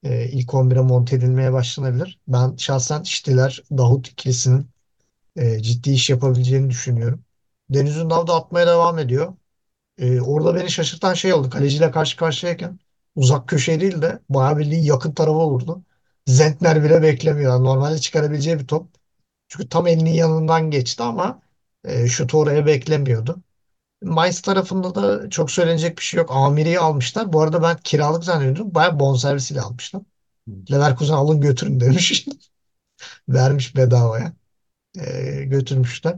[0.05, 2.21] e, ilk 11'e monte edilmeye başlanabilir.
[2.29, 4.66] Ben şahsen Şitiler Davut ikilisinin
[5.37, 7.25] e, ciddi iş yapabileceğini düşünüyorum.
[7.71, 9.35] Deniz Ünal atmaya devam ediyor.
[9.99, 11.51] E, orada beni şaşırtan şey oldu.
[11.51, 12.79] Kaleciyle karşı karşıyayken
[13.16, 15.83] uzak köşe değil de bayağı bildiğin yakın tarafa vurdu.
[16.27, 17.61] Zentner bile beklemiyor.
[17.64, 18.88] Normalde çıkarabileceği bir top.
[19.49, 21.42] Çünkü tam elinin yanından geçti ama
[21.85, 23.42] e, şutu oraya beklemiyordu.
[24.03, 26.31] Mainz tarafında da çok söylenecek bir şey yok.
[26.33, 27.33] Amiri'yi almışlar.
[27.33, 28.75] Bu arada ben kiralık zannediyordum.
[28.75, 30.03] Bayağı bonservisiyle almışlar.
[30.73, 32.27] Leverkusen alın götürün demiş.
[33.29, 34.33] Vermiş bedavaya.
[34.99, 36.17] E, götürmüşler.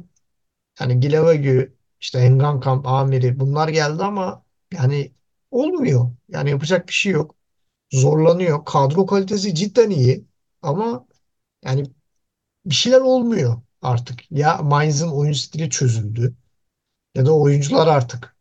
[0.81, 5.13] Yani Gilavagü, işte Engankam, Amiri bunlar geldi ama yani
[5.51, 6.11] olmuyor.
[6.29, 7.37] Yani yapacak bir şey yok.
[7.93, 8.65] Zorlanıyor.
[8.65, 10.27] Kadro kalitesi cidden iyi
[10.63, 11.07] ama
[11.65, 11.85] yani
[12.67, 14.33] bir şeyler olmuyor artık.
[14.33, 16.37] Ya Mainz'ın oyun stili çözüldü
[17.15, 18.37] ya da oyuncular artık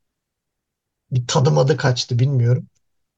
[1.11, 2.67] bir tadım adı kaçtı bilmiyorum.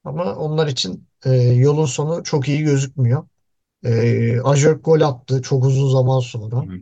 [0.04, 3.28] Ama onlar için e, yolun sonu çok iyi gözükmüyor.
[3.86, 6.58] E, Ajörk gol attı çok uzun zaman sonra.
[6.58, 6.82] Hı.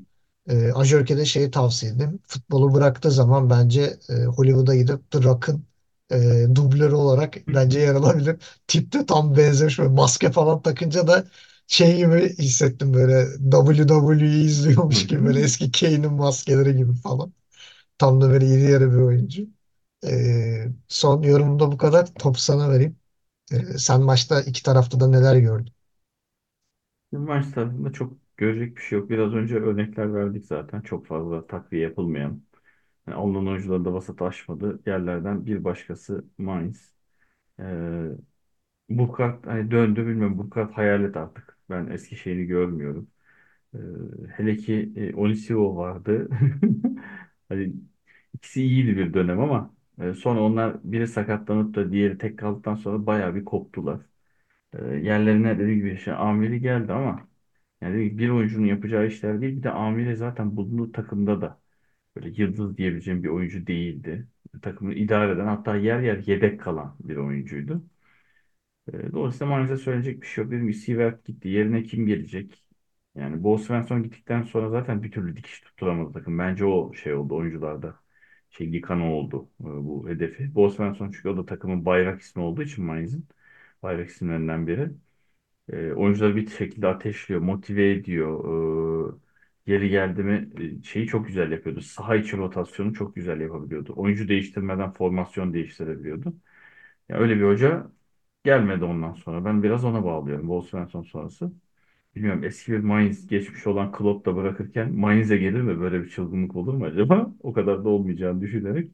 [0.50, 2.20] E, Ajörk'e de şeyi tavsiye edeyim.
[2.28, 5.66] Futbolu bıraktığı zaman bence e, Hollywood'a gidip The Rock'ın
[6.12, 8.38] e, dublörü olarak bence yer alabilir.
[8.68, 9.80] Tip de tam benzemiş.
[9.80, 11.26] Böyle maske falan takınca da
[11.68, 17.34] şey gibi hissettim böyle WWE izliyormuş gibi böyle eski Kane'in maskeleri gibi falan.
[18.00, 19.44] Tam da böyle iri yarı bir oyuncu.
[20.08, 20.12] E,
[20.90, 22.16] son yorumum da bu kadar.
[22.16, 22.98] Topu sana vereyim.
[23.54, 25.74] E, sen maçta iki tarafta da neler gördün?
[27.12, 29.10] Maç tarafında çok görecek bir şey yok.
[29.10, 30.82] Biraz önce örnekler verdik zaten.
[30.82, 32.42] Çok fazla takviye yapılmayan.
[33.08, 34.82] Yani alınan oyuncuları da vasat aşmadı.
[34.88, 36.94] Yerlerden bir başkası Mainz.
[37.60, 38.08] Ee,
[38.90, 40.38] Burkhardt hani döndü bilmiyorum.
[40.38, 41.58] Burkhardt hayalet artık.
[41.70, 43.10] Ben eski şeyini görmüyorum.
[43.76, 43.80] Ee,
[44.38, 46.30] hele ki e, Olisivo vardı.
[47.50, 47.74] Hani
[48.34, 53.06] ikisi iyiydi bir dönem ama e, sonra onlar biri sakatlanıp da diğeri tek kaldıktan sonra
[53.06, 54.02] bayağı bir koptular.
[54.74, 57.30] E, yerlerine dediğim gibi şey, Amiri geldi ama
[57.82, 59.58] yani bir oyuncunun yapacağı işler değil.
[59.58, 61.62] Bir de Amiri zaten bulunduğu takımda da
[62.16, 64.28] böyle yıldız diyebileceğim bir oyuncu değildi.
[64.64, 67.84] Takımı idare eden hatta yer yer yedek kalan bir oyuncuydu.
[68.94, 70.52] E, dolayısıyla maalesef söyleyecek bir şey yok.
[70.54, 71.48] Dedim ki Sivert gitti.
[71.50, 72.66] Yerine kim gelecek?
[73.16, 76.40] Yani Bo Svensson gittikten sonra zaten bir türlü dikiş tutturamadı takım.
[76.40, 78.00] Bence o şey oldu oyuncularda.
[78.50, 80.56] Şey yıkan o oldu e, bu hedefi.
[80.56, 83.28] Bo Svensson çünkü o da takımın bayrak ismi olduğu için Mainz'in.
[83.84, 84.92] Bayrak isimlerinden biri.
[85.74, 89.16] E, oyuncuları bir şekilde ateşliyor, motive ediyor.
[89.68, 90.50] E, yeri geldi mi
[90.82, 91.82] e, şeyi çok güzel yapıyordu.
[91.82, 93.94] Saha içi rotasyonu çok güzel yapabiliyordu.
[93.96, 96.34] Oyuncu değiştirmeden formasyon değiştirebiliyordu.
[97.10, 97.92] Ya öyle bir hoca
[98.44, 99.46] gelmedi ondan sonra.
[99.46, 100.50] Ben biraz ona bağlıyorum.
[100.50, 101.54] Bo Svensson sonrası.
[102.16, 105.80] Bilmiyorum eski bir Mainz geçmiş olan Klopp da bırakırken Mainz'e gelir mi?
[105.80, 107.34] Böyle bir çılgınlık olur mu acaba?
[107.44, 108.92] O kadar da olmayacağını düşünerek.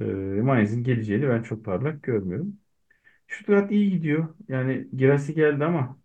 [0.00, 0.04] E,
[0.42, 2.58] Mainz'in geleceğini ben çok parlak görmüyorum.
[3.28, 4.34] Stuttgart iyi gidiyor.
[4.48, 5.98] Yani Girassi geldi ama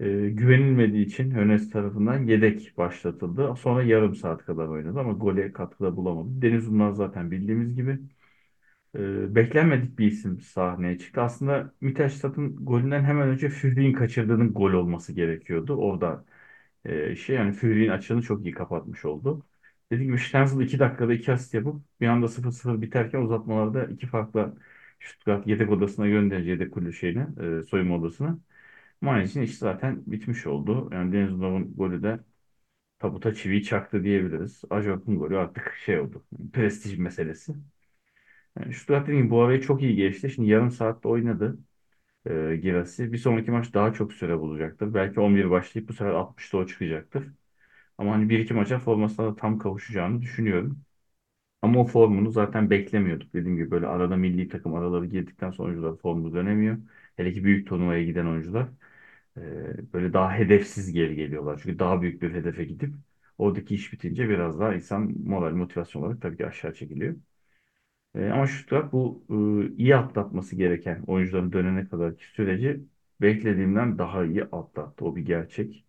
[0.00, 3.54] e, güvenilmediği için Hönes tarafından yedek başlatıldı.
[3.56, 6.42] Sonra yarım saat kadar oynadı ama gole katkıda bulamadı.
[6.42, 7.98] Deniz Ünal zaten bildiğimiz gibi
[8.94, 11.20] e, beklenmedik bir isim sahneye çıktı.
[11.22, 15.76] Aslında Mittelstadt'ın golünden hemen önce Führik'in kaçırdığının gol olması gerekiyordu.
[15.76, 16.24] Orada
[16.84, 19.46] e, şey yani Führik'in açığını çok iyi kapatmış oldu.
[19.92, 24.56] Dediğim gibi Stenzel 2 dakikada 2 asist yapıp bir anda 0-0 biterken uzatmalarda iki farklı
[25.00, 27.28] Stuttgart yedek odasına göndereceği yedek kulübü şeyine,
[27.60, 28.38] e, soyunma odasına.
[29.00, 30.90] Mainz'in işi zaten bitmiş oldu.
[30.92, 32.20] Yani Deniz Ünal'ın golü de
[32.98, 34.62] tabuta çiviyi çaktı diyebiliriz.
[34.70, 36.24] Ajork'un golü artık şey oldu.
[36.52, 37.54] Prestij meselesi.
[38.58, 40.30] Yani Stuttgart dediğim gibi bu arayı çok iyi geçti.
[40.30, 41.58] Şimdi yarım saatte oynadı
[42.26, 43.12] e, Girassi.
[43.12, 44.94] Bir sonraki maç daha çok süre bulacaktır.
[44.94, 47.28] Belki 11 başlayıp bu sefer 60'ta o çıkacaktır.
[47.98, 50.82] Ama hani bir iki maça formasına da tam kavuşacağını düşünüyorum.
[51.62, 53.34] Ama o formunu zaten beklemiyorduk.
[53.34, 56.78] Dediğim gibi böyle arada milli takım araları girdikten sonra oyuncular formu dönemiyor.
[57.16, 58.68] Hele ki büyük turnuvaya giden oyuncular
[59.36, 61.60] e, böyle daha hedefsiz geri geliyorlar.
[61.64, 62.94] Çünkü daha büyük bir hedefe gidip
[63.38, 67.16] oradaki iş bitince biraz daha insan moral motivasyon olarak tabii ki aşağı çekiliyor.
[68.14, 69.24] E, ama Stuttgart bu
[69.74, 72.80] e, iyi atlatması gereken oyuncuların dönene kadarki süreci
[73.20, 75.04] beklediğimden daha iyi atlattı.
[75.04, 75.86] O bir gerçek.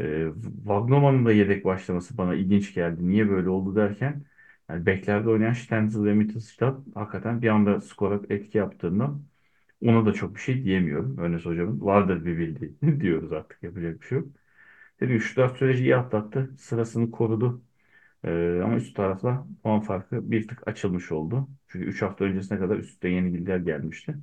[0.00, 0.26] E,
[0.64, 3.08] Wagnerman'ın da yedek başlaması bana ilginç geldi.
[3.08, 4.24] Niye böyle oldu derken
[4.70, 9.14] yani beklerde oynayan Stenzel ve Mittelstadt hakikaten bir anda skora etki yaptığında
[9.82, 11.18] ona da çok bir şey diyemiyorum.
[11.18, 14.28] Önes hocamın vardır bir bildiği diyoruz artık yapacak bir şey yok.
[15.00, 16.54] Gibi Stuttgart süreci iyi atlattı.
[16.58, 17.62] Sırasını korudu.
[18.26, 21.48] Ee, ama üst tarafla puan farkı bir tık açılmış oldu.
[21.68, 24.16] Çünkü 3 hafta öncesine kadar üst üste yenilgiler gelmişti.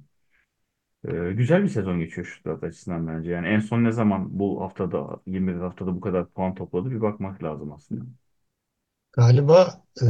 [1.07, 3.31] Ee, güzel bir sezon geçiyor Stuttgart açısından bence.
[3.31, 7.43] Yani en son ne zaman bu haftada 21 haftada bu kadar puan topladı bir bakmak
[7.43, 8.05] lazım aslında.
[9.11, 10.05] Galiba e,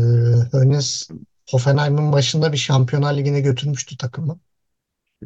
[0.52, 1.12] Hoeneß
[1.50, 4.40] Hoffenheim'in başında bir Şampiyonlar Ligi'ne götürmüştü takımı.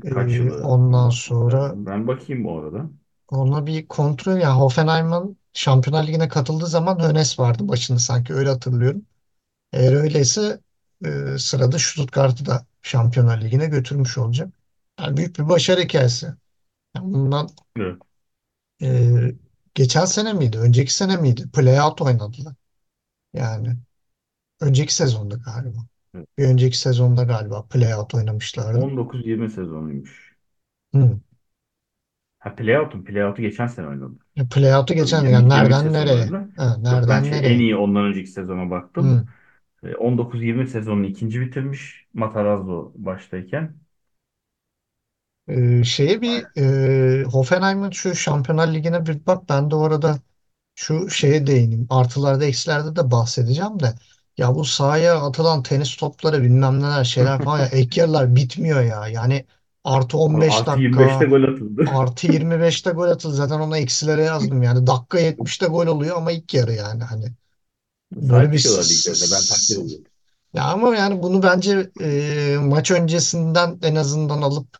[0.09, 1.77] Kaç E, yılı ondan sonra.
[1.85, 2.89] Ben bakayım bu arada.
[3.31, 9.05] Ona bir kontrol yani Hoffenheim'in Şampiyonlar Ligi'ne katıldığı zaman Hoeneß vardı başında sanki öyle hatırlıyorum.
[9.73, 10.61] Eğer öyleyse
[11.05, 14.53] e, sırada Stuttgart'ı da Şampiyonlar Ligi'ne götürmüş olacak.
[14.99, 16.27] Yani büyük bir başarı hikayesi.
[16.95, 18.01] Yani bundan Evet.
[18.81, 19.11] e,
[19.75, 20.57] geçen sene miydi?
[20.59, 21.49] Önceki sene miydi?
[21.53, 22.55] Playout oynadılar.
[23.33, 23.77] Yani
[24.61, 25.79] önceki sezonda galiba.
[26.13, 26.27] evet.
[26.39, 28.79] Bir önceki sezonda galiba playout oynamışlardı.
[28.79, 30.37] 19-20 sezonuymuş.
[30.93, 31.19] Hı.
[32.47, 34.19] Ha playout'un playout'u geçen sene oynadı.
[34.35, 36.33] E, Playout'u geçen yani 22-23 nereden nereye?
[36.33, 36.49] oynadı.
[36.57, 37.59] Ha, Yok ben nereden şey en nereye?
[37.59, 39.15] iyi ondan önceki sezona baktım.
[39.15, 39.27] Hı.
[39.83, 43.75] E, 19-20 sezonunu ikinci bitirmiş Matarazzo baştayken.
[45.47, 46.45] E, şeye bir
[47.21, 50.19] e, Hoffenheim'in şu Şampiyonlar Ligi'ne bir bak ben de orada
[50.75, 51.87] şu şeye değineyim.
[51.89, 53.95] Artılarda eksilerde de bahsedeceğim de.
[54.37, 59.07] Ya bu sahaya atılan tenis topları bilmem neler şeyler falan ya ek yerler bitmiyor ya.
[59.07, 59.45] Yani
[59.87, 61.85] artı 15 Artı 25'te dakika gol atıldı.
[61.95, 63.35] artı 25'te gol atıldı.
[63.35, 64.87] Zaten ona eksilere yazdım yani.
[64.87, 67.25] Dakika 70'te gol oluyor ama ilk yarı yani hani.
[68.11, 68.65] Böyle bir.
[69.31, 70.05] Ben takdir ediyorum.
[70.53, 74.77] ya ama yani bunu bence e, maç öncesinden en azından alıp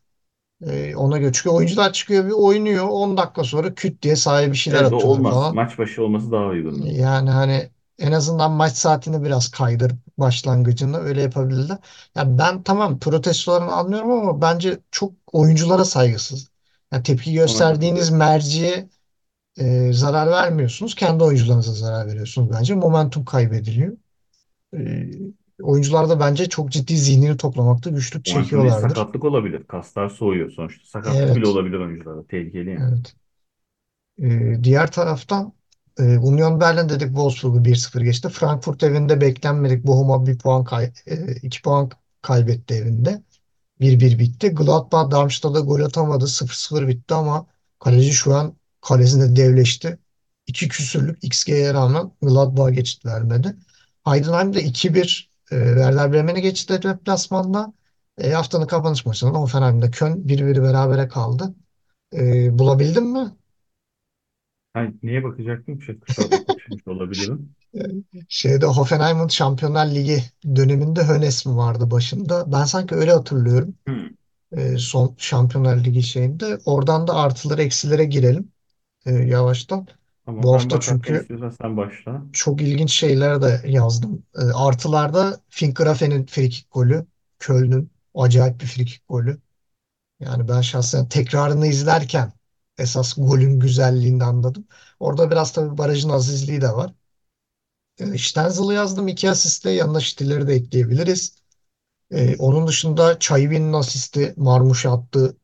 [0.68, 1.32] e, ona göre.
[1.34, 4.96] Çünkü oyuncular çıkıyor bir oynuyor 10 dakika sonra küt diye sahaya bir şeyler Evet o
[4.96, 5.34] atıyorlar olmaz.
[5.34, 5.56] falan.
[5.56, 6.88] Maç başı olması daha uygundu.
[6.88, 11.78] Yani hani en azından maç saatini biraz kaydırıp başlangıcını öyle yapabilirler.
[12.16, 16.52] Yani ben tamam protestolarını anlıyorum ama bence çok oyunculara saygısız.
[16.94, 18.90] Yani tepki gösterdiğiniz merciye
[19.60, 20.96] e, zarar vermiyorsunuz.
[20.96, 22.76] Kendi oyuncularınıza zarar veriyorsunuz bence.
[22.76, 23.98] Momentum kaybediliyor.
[24.78, 25.10] E,
[25.64, 28.72] oyuncular da bence çok ciddi zihnini toplamakta güçlük Momentum çekiyorlardır.
[28.72, 29.64] sakatlık olabilir.
[29.68, 30.86] Kaslar soğuyor sonuçta.
[30.88, 32.28] Sakatlık bile Evet, olabilir oyuncularda.
[32.28, 32.94] Tehlikeli yani.
[32.94, 33.16] evet.
[34.20, 35.54] E, diğer taraftan
[36.00, 38.30] E, Union Berlin dedik Wolfsburg'u 1-0 geçti.
[38.30, 41.90] Frankfurt evinde beklenmedik Bochum'a bir puan kay e, iki puan
[42.22, 43.24] kaybetti evinde.
[43.82, 44.50] 1-1 bitti.
[44.50, 46.26] Gladbach Darmstadt'a gol atamadı.
[46.28, 47.48] 0-0 bitti ama
[47.80, 50.00] kaleci şu an kalesinde devleşti.
[50.48, 53.56] İki küsürlük XG'ye rağmen Gladbach'a geçit vermedi.
[54.08, 57.74] Heidenheim'de 2-1 e, Werder Bremen'e geçti deplasmanda.
[58.18, 61.56] E, haftanın kapanış maçında Hoffenheim'de Köln 1-1 berabere kaldı.
[62.14, 63.32] E, bulabildin mi?
[64.78, 65.82] Ha, neye bakacaktım?
[65.82, 67.56] Şey, kusura kaçırmış olabilirim.
[68.30, 70.24] Şeyde Hoffenheim'in Şampiyonlar Ligi
[70.56, 72.52] döneminde Hönes mi vardı başında?
[72.52, 73.76] Ben sanki öyle hatırlıyorum.
[73.88, 74.18] Hmm.
[74.58, 76.60] E, son Şampiyonlar Ligi şeyinde.
[76.66, 78.52] Oradan da artıları eksilere girelim
[79.06, 79.88] e, yavaştan.
[80.42, 81.28] Bu Tamam ben hafta çünkü
[81.62, 82.24] sen başla.
[82.34, 84.24] çok ilginç şeyler de yazdım.
[84.36, 87.06] E, artılarda Finn Grafen'in frikik golü,
[87.40, 89.42] Köln'ün acayip bir frikik golü.
[90.20, 92.34] Yani ben şahsen tekrarını izlerken
[92.78, 94.68] esas golün güzelliğini anladım.
[95.00, 96.94] Orada biraz tabii barajın azizliği de var.
[98.00, 101.36] E, Stenzil'i yazdım iki asiste yanına Stiller'i de ekleyebiliriz.
[102.12, 105.38] E, onun dışında Çayvin'in asisti, Marmuş'a attığı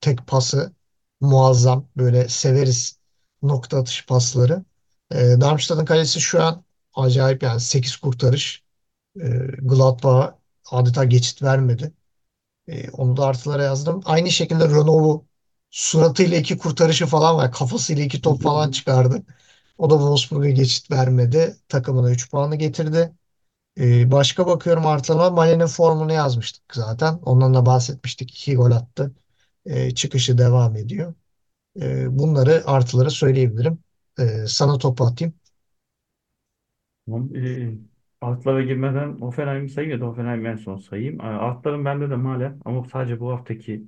[0.00, 0.74] tek pası
[1.20, 1.88] muazzam.
[1.96, 2.98] Böyle severiz
[3.42, 4.64] nokta atış pasları.
[5.12, 8.64] E, Darmstadt'ın kalesi şu an acayip yani 8 kurtarış.
[9.20, 9.28] E,
[9.62, 10.38] Gladbach'a
[10.72, 11.92] adeta geçit vermedi.
[12.68, 14.02] E, onu da artılara yazdım.
[14.04, 15.26] Aynı şekilde Renault'u
[15.70, 17.52] suratıyla iki kurtarışı falan var.
[17.52, 19.22] Kafasıyla iki top falan çıkardı.
[19.78, 21.56] O da Wolfsburg'a geçit vermedi.
[21.68, 23.12] Takımına 3 puanı getirdi.
[23.80, 27.14] Ee, başka bakıyorum artılarına Male'nin formunu yazmıştık zaten.
[27.14, 28.30] Ondan da bahsetmiştik.
[28.30, 29.14] İki gol attı.
[29.66, 31.14] Ee, çıkışı devam ediyor.
[31.80, 33.78] Ee, bunları artıları söyleyebilirim.
[34.20, 35.34] Ee, sana topu atayım.
[37.06, 37.36] Tamam.
[37.36, 37.78] Ee,
[38.20, 41.20] altlara girmeden Hoffenheim'i sayayım ya da Hoffenheim'i en son sayayım.
[41.20, 43.84] Ee, Altların bende de Malen ama sadece bu haftaki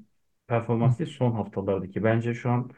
[0.53, 2.05] performans değil son haftalardaki.
[2.05, 2.71] Bence şu an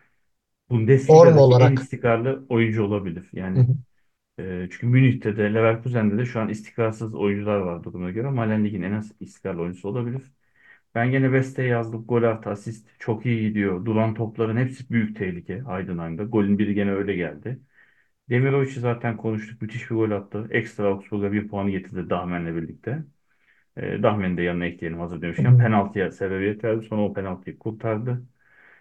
[1.06, 1.74] Form Bundesliga'daki en olarak.
[1.74, 3.28] istikrarlı oyuncu olabilir.
[3.56, 3.76] Hı Yani hı,
[4.38, 8.30] e, çünkü Münih'te de Leverkusen'de de şu an istikrarsız oyuncular var duruma göre.
[8.30, 10.22] Malen ligin en az istikrarlı oyuncusu olabilir.
[10.94, 12.06] Ben gene Beste'ye yazdım.
[12.06, 13.84] Gol artı asist çok iyi gidiyor.
[13.86, 16.24] Duran topların hepsi büyük tehlike Heidenheim'da.
[16.24, 17.60] Golün biri gene öyle geldi.
[18.30, 19.62] Demirovic'i zaten konuştuk.
[19.62, 20.48] Müthiş bir gol attı.
[20.50, 23.04] Ekstra Augsburg'a bir puanı getirdi Dahmen'le birlikte.
[23.76, 25.56] E, Dahmen'i de yanına ekleyelim hazır demişken.
[25.58, 26.86] Penaltıya sebebiyet verdi.
[26.86, 28.22] Sonra o penaltıyı kurtardı.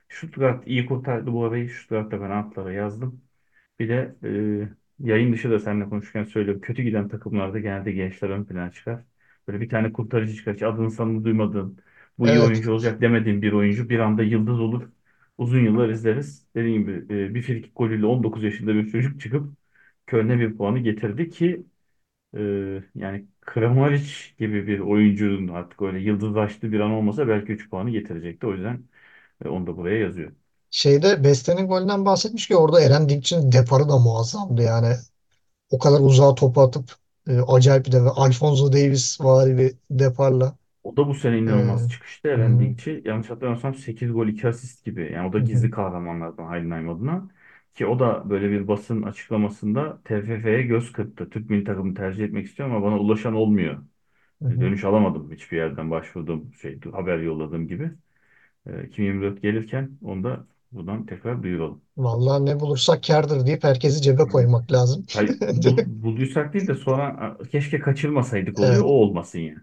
[0.09, 1.69] Stuttgart iyi kurtardı bu arayı.
[1.69, 3.21] Stuttgart'ta ben altlara yazdım.
[3.79, 6.61] Bir de e, yayın dışı da seninle konuşurken söylüyorum.
[6.61, 9.03] Kötü giden takımlarda genelde gençler ön plana çıkar.
[9.47, 10.61] Böyle bir tane kurtarıcı çıkar.
[10.61, 11.79] Adını sanını duymadığın,
[12.17, 12.41] bu iyi Evet.
[12.41, 14.89] oyuncu olacak demediğin bir oyuncu bir anda yıldız olur.
[15.37, 16.47] Uzun yıllar izleriz.
[16.55, 19.53] Dediğim gibi e, bir frikik golüyle 19 yaşında bir çocuk çıkıp
[20.07, 21.65] Köln'e bir puanı getirdi ki
[22.37, 22.39] e,
[22.95, 28.47] yani Kramaric gibi bir oyuncunun artık öyle yıldızlaştığı bir an olmasa belki 3 puanı getirecekti.
[28.47, 28.87] O yüzden
[29.45, 30.31] e, onu da buraya yazıyor.
[30.71, 34.61] Şeyde Beste'nin golünden bahsetmiş ki orada Eren Dikç'in deparı da muazzamdı.
[34.61, 34.95] Yani
[35.71, 36.95] o kadar uzağa topu atıp
[37.27, 40.57] e, acayip bir de Alphonso Davies vari bir deparla.
[40.83, 42.27] O da bu sene E, inanılmaz çıkıştı.
[42.27, 45.11] Eren hı, Dikçi yanlış hatırlamıyorsam 8 gol 2 asist gibi.
[45.13, 47.29] Yani o da hı, gizli kahramanlardan Heidenheim adına.
[47.73, 51.29] Ki o da böyle bir basın açıklamasında TFF'ye göz kırptı.
[51.29, 53.83] Türk milli takımı tercih etmek istiyorum ama bana ulaşan olmuyor.
[54.41, 54.61] hı hı.
[54.61, 57.91] Dönüş alamadım hiçbir yerden başvurduğum şey haber yolladığım gibi.
[58.67, 61.83] E, 2024 gelirken onu da buradan tekrar duyuralım.
[61.97, 65.05] Vallahi ne bulursak kârdır deyip herkesi cebe koymak lazım.
[65.13, 68.83] Hay, bul, bulduysak değil de sonra keşke kaçırmasaydık oluyor.
[68.83, 68.93] O Evet.
[69.01, 69.59] olmasın yani.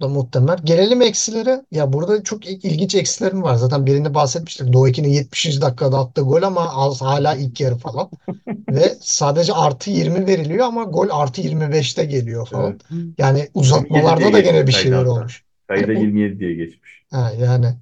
[0.00, 0.56] Da muhtemel.
[0.64, 1.64] Gelelim eksilere.
[1.70, 3.54] Ya burada çok il- ilginç eksilerim var.
[3.54, 4.72] Zaten birini bahsetmiştik.
[4.72, 5.60] Doğu 2'nin 70.
[5.60, 8.10] dakikada attığı gol ama az hala ilk yarı falan.
[8.70, 12.70] Ve sadece artı 20 veriliyor ama gol artı 25'te geliyor falan.
[12.70, 12.80] Evet.
[13.18, 15.10] Yani 27 diye uzatmalarda da gene bir şeyler hatta.
[15.10, 15.44] olmuş.
[15.76, 17.04] Bu 27 diye geçmiş.
[17.10, 17.74] ha, yani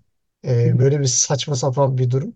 [0.45, 2.35] e, böyle bir saçma sapan bir durum.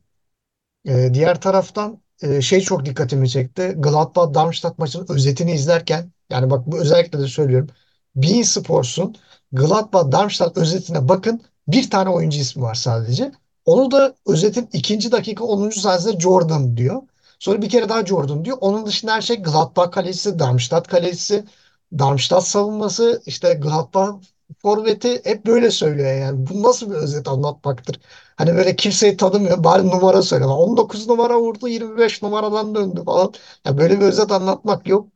[0.88, 3.62] Ee, diğer taraftan e, şey çok dikkatimi çekti.
[3.62, 7.68] Gladbach-Darmstadt maçının özetini izlerken yani bak bu özellikle de söylüyorum.
[8.16, 9.16] beIN Sports'un
[9.52, 11.42] Gladbach-Darmstadt özetine bakın.
[11.68, 13.32] Bir tane oyuncu ismi var sadece.
[13.64, 15.80] Onu da özetin ikinci dakika 10.
[15.80, 17.02] saniyesinde Jordan diyor.
[17.38, 18.58] Sonra bir kere daha Jordan diyor.
[18.60, 21.44] Onun dışında her şey Gladbach kalesi, Darmstadt kalesi,
[21.98, 24.14] Darmstadt savunması, işte Gladbach
[24.62, 26.46] forveti hep böyle söylüyor yani.
[26.46, 28.00] Bu nasıl bir özet anlatmaktır?
[28.36, 29.64] Hani böyle kimseyi tanımıyor.
[29.64, 30.44] Bari numara söyle.
[30.44, 33.32] 19 numara vurdu 25 numaradan döndü falan.
[33.66, 35.08] Ya böyle bir özet anlatmak yok.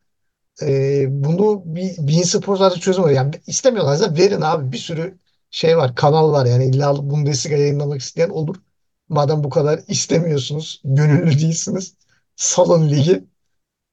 [0.62, 3.12] Ee, bunu bir, bir spor zaten çözümü.
[3.12, 4.72] Yani istemiyorlarsa verin abi.
[4.72, 5.18] Bir sürü
[5.50, 5.94] şey var.
[5.94, 6.64] Kanal var yani.
[6.66, 8.56] İlla Bundesliga yayınlamak isteyen olur.
[9.08, 10.82] Madem bu kadar istemiyorsunuz.
[10.84, 11.94] Gönüllü değilsiniz.
[12.36, 13.24] Salın ligi.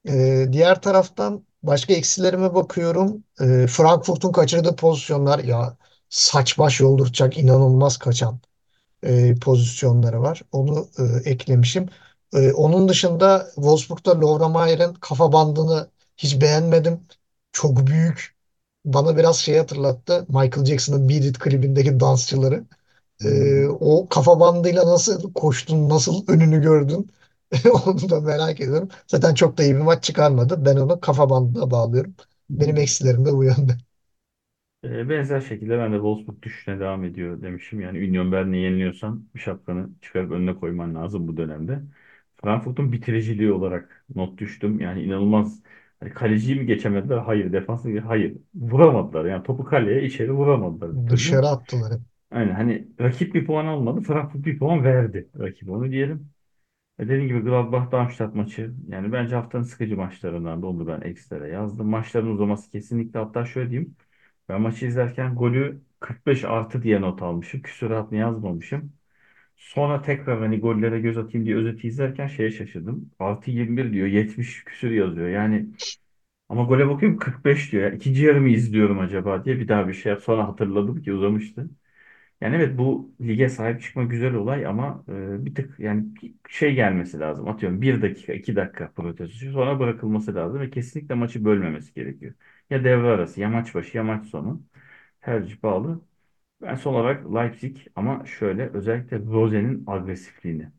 [0.09, 3.23] Ee, diğer taraftan başka eksilerime bakıyorum.
[3.41, 5.77] Ee, Frankfurt'un kaçırdığı pozisyonlar ya
[6.09, 8.39] saç baş yolduracak inanılmaz kaçan
[9.03, 10.41] e, pozisyonları var.
[10.51, 11.89] Onu e, eklemişim.
[12.33, 15.89] Ee, onun dışında Wolfsburg'da Laura Mayer'in kafa bandını
[16.23, 16.99] hiç beğenmedim.
[17.51, 18.35] Çok büyük.
[18.85, 20.25] Bana biraz şey hatırlattı.
[20.29, 22.63] Michael Jackson'ın Beat It klibindeki dansçıları.
[23.25, 27.11] Ee, o kafa bandıyla nasıl koştun, nasıl önünü gördün?
[27.87, 28.89] Onu da merak ediyorum.
[29.07, 30.65] Zaten çok da iyi bir maç çıkarmadı.
[30.65, 32.15] Ben onu kafa bandına bağlıyorum.
[32.49, 33.77] Benim eksilerim de bu yönde.
[34.83, 37.81] E, benzer şekilde ben de Wolfsburg düşüşüne devam ediyor demişim.
[37.81, 41.81] Yani Union Berlin'e yeniliyorsan bir şapkanı çıkarıp önüne koyman lazım bu dönemde.
[42.41, 44.79] Frankfurt'un bitiriciliği olarak not düştüm.
[44.79, 45.61] Yani inanılmaz.
[46.01, 47.17] Hani kaleciyi mi geçemediler?
[47.17, 47.53] Hayır.
[47.53, 48.01] Defansı mı?
[48.01, 48.37] Hayır.
[48.55, 49.25] Vuramadılar.
[49.25, 50.91] Yani topu kaleye içeri vuramadılar.
[51.09, 51.93] Dışarı attılar.
[52.31, 54.01] Aynen hani rakip bir puan almadı.
[54.01, 55.29] Frankfurt bir puan verdi.
[55.39, 56.29] Rakip onu diyelim.
[56.99, 61.87] E dediğim gibi Gladbach-Darmstadt maçı yani bence haftanın sıkıcı maçlarından da onu ben ekstra yazdım.
[61.89, 63.95] Maçların uzaması kesinlikle hatta şöyle diyeyim.
[64.49, 67.61] Ben maçı izlerken golü 45 artı diye not almışım.
[67.61, 68.93] Küsuratını yazmamışım.
[69.61, 73.11] Sonra tekrar hani gollere göz atayım diye özeti izlerken şeye şaşırdım.
[73.19, 75.29] Artı 21 diyor 70 küsür yazıyor.
[75.29, 75.67] Yani
[76.49, 77.83] ama gole bakıyorum 45 diyor.
[77.83, 77.91] Ya.
[77.91, 80.15] İkinci yarımı izliyorum acaba diye bir daha bir şey.
[80.17, 81.69] Sonra hatırladım ki uzamıştı.
[82.41, 86.75] Yani evet bu lige sahip çıkma güzel olay ama e, bir tık yani bir şey
[86.75, 87.47] gelmesi lazım.
[87.47, 92.33] Atıyorum bir dakika, iki dakika protesto sonra bırakılması lazım ve kesinlikle maçı bölmemesi gerekiyor.
[92.69, 94.63] Ya devre arası, ya maç başı, ya maç sonu.
[95.21, 96.01] Tercih bağlı.
[96.61, 100.71] Ben son olarak Leipzig ama şöyle özellikle Rose'nin agresifliğini.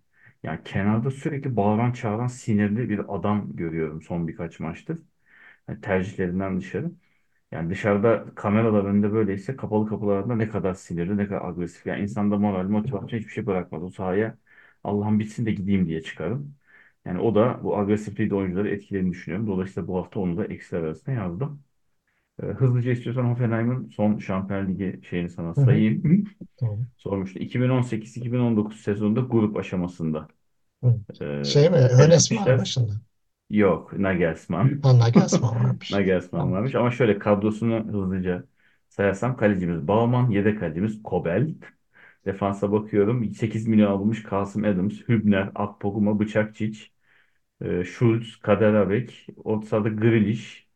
[0.42, 4.98] Yani kenarda sürekli bağıran çağıran sinirli bir adam görüyorum son birkaç maçtır.
[5.68, 6.92] Yani tercihlerinden dışarı.
[7.52, 11.86] Yani dışarıda kameralar önünde böyleyse kapalı kapılarında ne kadar sinirli, ne kadar agresif.
[11.86, 13.82] Yani insanda moral, motivasyon hiçbir şey bırakmaz.
[13.82, 14.38] O sahaya
[14.84, 16.56] Allah'ım bitsin de gideyim diye çıkarım.
[17.06, 19.46] Yani o da bu agresifliği de oyuncuları etkilediğini düşünüyorum.
[19.48, 21.64] Dolayısıyla bu hafta onu da eksiler arasında yazdım.
[22.42, 25.84] Ee, hızlıca istiyorsan Hoffenheim'ın son Şampiyon Ligi şeyini sana Hı hı.
[26.04, 26.24] sayayım.
[26.56, 26.86] Tamam.
[26.96, 27.38] Sormuştu.
[27.38, 30.28] 2018-2019 sezonunda grup aşamasında
[30.82, 31.00] Hı.
[31.22, 31.76] e, Şey mi?
[31.78, 32.58] Hönes mi var elenmişler.
[32.58, 33.00] başında?
[33.50, 34.82] Yok, Nagelsmann.
[34.82, 36.02] Ha, Nagelsmann varmış.
[36.34, 36.52] Nagelsmann Tamam.
[36.52, 38.44] varmış ama şöyle kadrosunu hızlıca
[38.88, 41.54] sayarsam kalecimiz Baumann, yedek kalecimiz Kobel.
[42.26, 43.30] Defansa bakıyorum.
[43.34, 46.92] 8 milyon alınmış Kasım Adams, Hübner, Akpoguma, Bıçakçiç,
[47.62, 50.68] e, Schulz, Kader Abek, orta sahada Grealish,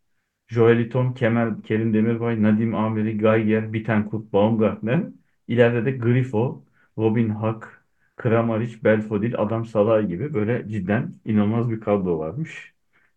[0.48, 5.04] Joeliton, Kemal, Kerim Demirbay, Nadim Amiri, Geiger, Bittencourt, Baumgartner.
[5.48, 6.64] İleride de Grifo,
[6.98, 7.84] Robin Hack,
[8.16, 12.74] Kramaric, Belfodil, Adam Salah gibi böyle cidden inanılmaz bir kadro varmış.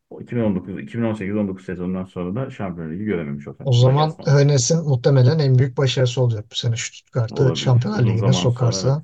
[0.09, 5.59] O 2019, 2018-19 sezonundan sonra da Şampiyonlar Ligi görememiş o O zaman Hönes'in muhtemelen en
[5.59, 7.55] büyük başarısı olacak bu sene Stuttgart'ı.
[7.55, 9.03] Şampiyonlar Uzun Ligi'ne zaman sonra sokarsa.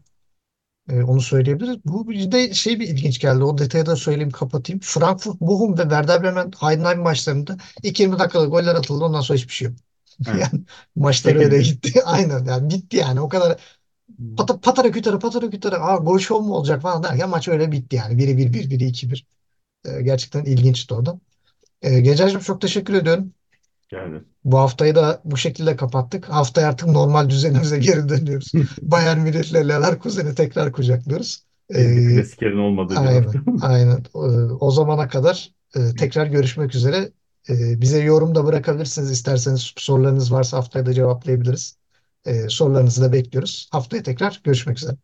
[0.90, 1.78] E, onu söyleyebiliriz.
[1.86, 3.44] Bu bir de şey bir ilginç geldi.
[3.44, 4.80] O detayı da söyleyeyim kapatayım.
[4.84, 9.04] Frankfurt, Bochum ve Werder Bremen Heidenheim maçlarında ilk 20 dakikada goller atıldı.
[9.04, 9.78] Ondan sonra hiçbir şey yok.
[10.28, 10.52] Evet.
[10.52, 10.64] Yani
[10.96, 12.04] maçlar öyle gitti.
[12.06, 13.22] Aynen yani bitti yani.
[13.22, 13.60] O kadar
[14.38, 17.96] pata, patara kütara patara kütara aa, gol şov mu olacak falan derken maç öyle bitti
[17.96, 18.18] yani.
[18.18, 19.28] Biri bir bir biri iki bir.
[19.86, 21.22] E, gerçekten ilginçti o da.
[21.84, 23.35] E, Gencerciğim çok teşekkür ediyorum.
[23.90, 24.24] Geldi.
[24.44, 26.30] Bu haftayı da bu şekilde kapattık.
[26.30, 28.52] Haftaya artık normal düzenimize geri dönüyoruz.
[28.82, 31.44] Bayern Münih'le Leverkusen'i tekrar kucaklıyoruz.
[31.70, 33.26] Ee, klasikerin olmadığı aynen,
[33.62, 34.04] aynen.
[34.60, 37.12] O zamana kadar e, tekrar görüşmek üzere.
[37.50, 39.12] Ee, bize yorum da bırakabilirsiniz.
[39.12, 41.78] İsterseniz sorularınız varsa haftaya da cevaplayabiliriz.
[42.26, 43.70] Ee, sorularınızı da bekliyoruz.
[43.72, 44.96] Haftaya tekrar görüşmek üzere.